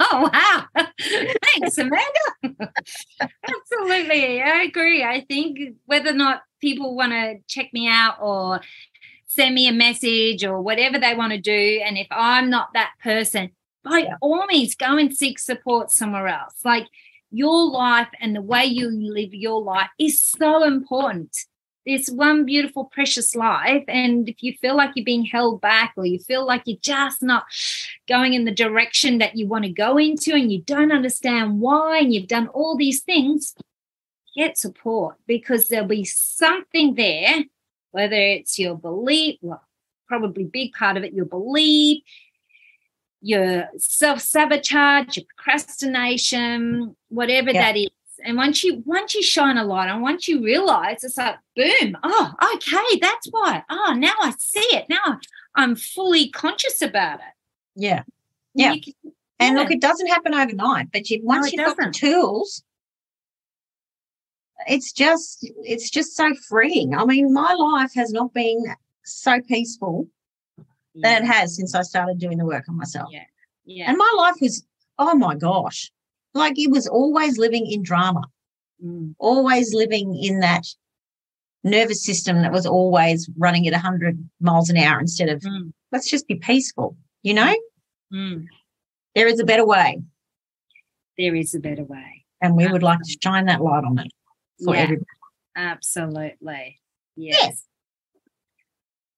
oh 0.00 0.30
wow. 0.32 0.66
Thanks 0.98 1.78
amanda. 1.78 2.04
Absolutely. 3.20 4.42
I 4.42 4.62
agree. 4.62 5.04
I 5.04 5.24
think 5.28 5.60
whether 5.86 6.10
or 6.10 6.14
not 6.14 6.42
people 6.60 6.96
want 6.96 7.12
to 7.12 7.36
check 7.46 7.72
me 7.72 7.88
out 7.88 8.16
or 8.20 8.60
send 9.26 9.54
me 9.54 9.68
a 9.68 9.72
message 9.72 10.44
or 10.44 10.60
whatever 10.60 10.98
they 10.98 11.14
want 11.14 11.32
to 11.32 11.40
do 11.40 11.82
and 11.84 11.98
if 11.98 12.06
i'm 12.12 12.48
not 12.48 12.68
that 12.72 12.92
person 13.02 13.50
by 13.84 14.08
all 14.20 14.46
means 14.46 14.74
go 14.74 14.96
and 14.96 15.14
seek 15.14 15.38
support 15.38 15.90
somewhere 15.90 16.26
else. 16.26 16.54
Like 16.64 16.88
your 17.30 17.70
life 17.70 18.08
and 18.20 18.34
the 18.34 18.42
way 18.42 18.64
you 18.64 18.90
live 18.90 19.34
your 19.34 19.60
life 19.62 19.90
is 19.98 20.22
so 20.22 20.64
important 20.64 21.36
this 21.86 22.08
one 22.08 22.44
beautiful 22.46 22.84
precious 22.86 23.34
life 23.34 23.84
and 23.88 24.28
if 24.28 24.42
you 24.42 24.54
feel 24.60 24.76
like 24.76 24.90
you're 24.94 25.04
being 25.04 25.24
held 25.24 25.60
back 25.60 25.92
or 25.96 26.06
you 26.06 26.18
feel 26.18 26.46
like 26.46 26.62
you're 26.66 26.78
just 26.80 27.22
not 27.22 27.44
going 28.08 28.32
in 28.34 28.44
the 28.44 28.54
direction 28.54 29.18
that 29.18 29.36
you 29.36 29.46
want 29.46 29.64
to 29.64 29.70
go 29.70 29.98
into 29.98 30.32
and 30.34 30.50
you 30.50 30.62
don't 30.62 30.92
understand 30.92 31.60
why 31.60 31.98
and 31.98 32.12
you've 32.14 32.28
done 32.28 32.48
all 32.48 32.76
these 32.76 33.02
things 33.02 33.54
get 34.36 34.58
support 34.58 35.16
because 35.26 35.68
there'll 35.68 35.86
be 35.86 36.04
something 36.04 36.94
there 36.94 37.44
whether 37.90 38.16
it's 38.16 38.58
your 38.58 38.76
belief 38.76 39.38
well 39.42 39.62
probably 40.08 40.44
big 40.44 40.72
part 40.72 40.96
of 40.96 41.04
it 41.04 41.12
your 41.12 41.24
belief 41.24 42.02
your 43.20 43.68
self-sabotage 43.78 45.16
your 45.16 45.24
procrastination 45.36 46.94
whatever 47.08 47.50
Yeah. 47.50 47.72
that 47.72 47.78
is 47.78 47.88
and 48.24 48.36
once 48.36 48.62
you 48.62 48.82
once 48.86 49.14
you 49.14 49.22
shine 49.22 49.56
a 49.58 49.64
light 49.64 49.88
and 49.90 50.02
once 50.02 50.28
you 50.28 50.42
realize 50.42 51.02
it's 51.02 51.16
like 51.16 51.36
boom 51.56 51.96
oh 52.02 52.32
okay 52.54 52.98
that's 53.00 53.26
why 53.30 53.62
oh 53.70 53.94
now 53.96 54.12
i 54.20 54.32
see 54.38 54.60
it 54.76 54.84
now 54.88 55.18
i'm 55.54 55.74
fully 55.74 56.28
conscious 56.30 56.80
about 56.82 57.18
it 57.20 57.34
Yeah. 57.74 58.02
Yeah. 58.54 58.74
Can- 58.76 59.12
And 59.40 59.56
yeah. 59.56 59.62
look, 59.62 59.70
it 59.72 59.80
doesn't 59.80 60.06
happen 60.06 60.32
overnight, 60.32 60.88
but 60.92 61.10
you 61.10 61.20
once 61.24 61.48
it 61.48 61.54
you've 61.54 61.66
got 61.66 61.76
the 61.76 61.90
tools, 61.90 62.62
it's 64.68 64.92
just 64.92 65.48
it's 65.64 65.90
just 65.90 66.16
so 66.16 66.34
freeing. 66.48 66.94
I 66.96 67.04
mean, 67.04 67.32
my 67.32 67.52
life 67.54 67.92
has 67.94 68.12
not 68.12 68.32
been 68.32 68.62
so 69.04 69.40
peaceful 69.42 70.08
than 70.94 71.24
it 71.24 71.26
has 71.26 71.56
since 71.56 71.74
I 71.74 71.82
started 71.82 72.18
doing 72.18 72.38
the 72.38 72.46
work 72.46 72.68
on 72.68 72.76
myself. 72.76 73.08
Yeah. 73.10 73.24
yeah 73.66 73.88
And 73.88 73.98
my 73.98 74.12
life 74.16 74.36
was, 74.40 74.64
oh 74.98 75.16
my 75.16 75.34
gosh, 75.34 75.90
like 76.34 76.58
it 76.58 76.70
was 76.70 76.86
always 76.86 77.38
living 77.38 77.66
in 77.70 77.82
drama, 77.82 78.22
Mm. 78.84 79.14
always 79.18 79.72
living 79.72 80.16
in 80.20 80.40
that 80.40 80.66
nervous 81.62 82.04
system 82.04 82.42
that 82.42 82.52
was 82.52 82.66
always 82.66 83.30
running 83.38 83.66
at 83.68 83.72
100 83.72 84.18
miles 84.40 84.68
an 84.68 84.76
hour 84.76 84.98
instead 85.00 85.28
of 85.28 85.40
Mm. 85.40 85.72
let's 85.92 86.10
just 86.10 86.26
be 86.26 86.34
peaceful. 86.34 86.96
You 87.22 87.34
know, 87.34 87.54
Mm. 88.12 88.46
there 89.14 89.28
is 89.28 89.38
a 89.40 89.44
better 89.44 89.64
way, 89.64 90.02
there 91.16 91.34
is 91.36 91.54
a 91.54 91.60
better 91.60 91.84
way 91.84 92.24
and 92.40 92.56
we 92.56 92.66
would 92.66 92.82
like 92.82 92.98
to 93.00 93.16
shine 93.22 93.46
that 93.46 93.62
light 93.62 93.84
on 93.84 93.98
it 94.00 94.12
for 94.64 94.74
Yeah. 94.74 94.82
everybody. 94.82 95.06
absolutely 95.56 96.80
yes. 97.16 97.36
Yes. 97.40 97.64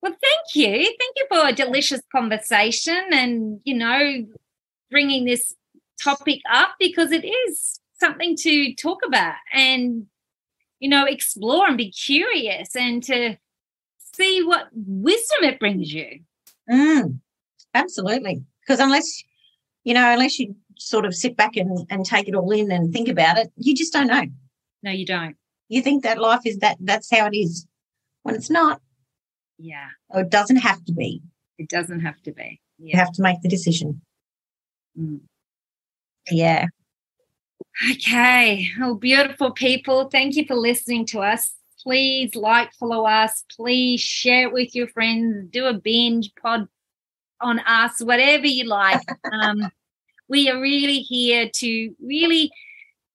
well 0.03 0.13
thank 0.13 0.55
you 0.55 0.85
thank 0.85 1.15
you 1.17 1.27
for 1.31 1.49
a 1.49 1.53
delicious 1.55 2.03
conversation 2.13 3.03
and 3.13 3.61
you 3.65 3.75
know 3.75 4.27
bringing 4.91 5.25
this 5.25 5.55
topic 6.03 6.41
up 6.53 6.71
because 6.79 7.13
it 7.13 7.25
is 7.25 7.81
something 7.99 8.37
to 8.37 8.75
talk 8.75 8.99
about 9.07 9.35
and 9.53 10.07
you 10.81 10.89
know 10.89 11.05
explore 11.05 11.67
and 11.67 11.79
be 11.79 11.91
curious 11.91 12.77
and 12.77 13.03
to 13.03 13.37
see 14.15 14.43
what 14.45 14.69
wisdom 14.73 15.43
it 15.45 15.59
brings 15.59 15.93
you 15.93 16.21
Mm, 16.71 17.21
absolutely. 17.75 18.43
Because 18.61 18.81
unless, 18.81 19.23
you 19.85 19.95
know, 19.95 20.13
unless 20.13 20.39
you 20.41 20.57
sort 20.77 21.05
of 21.05 21.15
sit 21.15 21.37
back 21.37 21.57
and, 21.57 21.87
and 21.91 22.05
take 22.05 22.27
it 22.27 22.35
all 22.35 22.51
in 22.51 22.73
and 22.73 22.93
think 22.93 23.09
about 23.09 23.39
it, 23.39 23.53
you 23.57 23.73
just 23.73 23.93
don't 23.93 24.09
know. 24.09 24.25
no 24.83 24.91
you 24.91 25.07
don't 25.07 25.37
You 25.69 25.81
think 25.81 26.03
that 26.03 26.19
life 26.19 26.41
is 26.45 26.59
that, 26.59 26.77
that's 26.81 27.09
how 27.11 27.27
it 27.27 27.37
is 27.37 27.67
when 28.25 28.35
it's 28.35 28.51
not, 28.51 28.81
yeah 29.59 29.91
or 30.09 30.23
it 30.23 30.31
doesn't 30.31 30.57
have 30.57 30.85
to 30.87 30.93
be. 30.93 31.23
it 31.59 31.69
doesn't 31.69 32.01
have 32.01 32.21
to 32.23 32.33
be 32.33 32.61
You 32.79 32.99
have 32.99 33.13
to 33.13 33.23
make 33.23 33.41
the 33.43 33.49
decision. 33.49 34.03
Mm. 34.99 35.21
Yeah. 36.31 36.67
Okay. 37.91 38.69
Oh, 38.81 38.95
beautiful 38.95 39.51
people. 39.53 40.09
Thank 40.09 40.37
you 40.37 40.47
for 40.47 40.55
listening 40.55 41.07
to 41.07 41.21
us. 41.21 41.53
Please 41.83 42.35
like, 42.35 42.73
follow 42.75 43.05
us. 43.05 43.45
Please 43.55 44.01
share 44.01 44.49
it 44.49 44.53
with 44.53 44.75
your 44.75 44.89
friends. 44.89 45.49
Do 45.51 45.67
a 45.67 45.75
binge 45.75 46.33
pod 46.41 46.69
on 47.41 47.61
us, 47.61 48.01
whatever 48.01 48.47
you 48.47 48.65
like. 48.65 49.01
Um, 49.33 49.71
we 50.29 50.49
are 50.49 50.61
really 50.61 51.01
here 51.01 51.49
to 51.57 51.95
really 52.03 52.51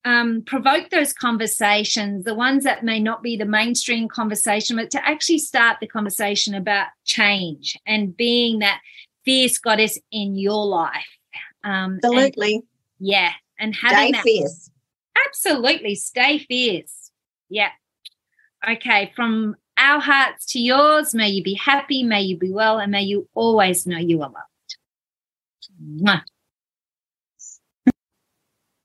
um, 0.05 0.43
provoke 0.45 0.89
those 0.89 1.13
conversations, 1.13 2.23
the 2.25 2.35
ones 2.35 2.63
that 2.63 2.83
may 2.83 2.99
not 2.99 3.21
be 3.21 3.37
the 3.37 3.45
mainstream 3.45 4.07
conversation, 4.07 4.77
but 4.77 4.91
to 4.91 5.07
actually 5.07 5.39
start 5.39 5.77
the 5.79 5.87
conversation 5.87 6.53
about 6.53 6.87
change 7.05 7.77
and 7.85 8.15
being 8.15 8.59
that 8.59 8.81
fierce 9.25 9.57
goddess 9.57 9.99
in 10.11 10.35
your 10.35 10.65
life. 10.65 11.17
Um, 11.63 11.99
Absolutely. 12.03 12.63
Yeah. 13.01 13.31
And 13.59 13.75
having 13.75 13.97
Stay 13.97 14.11
that 14.11 14.23
fierce. 14.23 14.71
Absolutely. 15.27 15.95
Stay 15.95 16.37
fierce. 16.37 17.11
Yeah. 17.49 17.71
Okay. 18.67 19.11
From 19.15 19.55
our 19.77 19.99
hearts 19.99 20.45
to 20.53 20.59
yours, 20.59 21.13
may 21.13 21.29
you 21.29 21.43
be 21.43 21.55
happy, 21.55 22.03
may 22.03 22.21
you 22.21 22.37
be 22.37 22.51
well, 22.51 22.79
and 22.79 22.91
may 22.91 23.01
you 23.01 23.27
always 23.33 23.87
know 23.87 23.97
you 23.97 24.21
are 24.21 24.29
loved. 24.29 24.77
Mwah. 25.83 26.21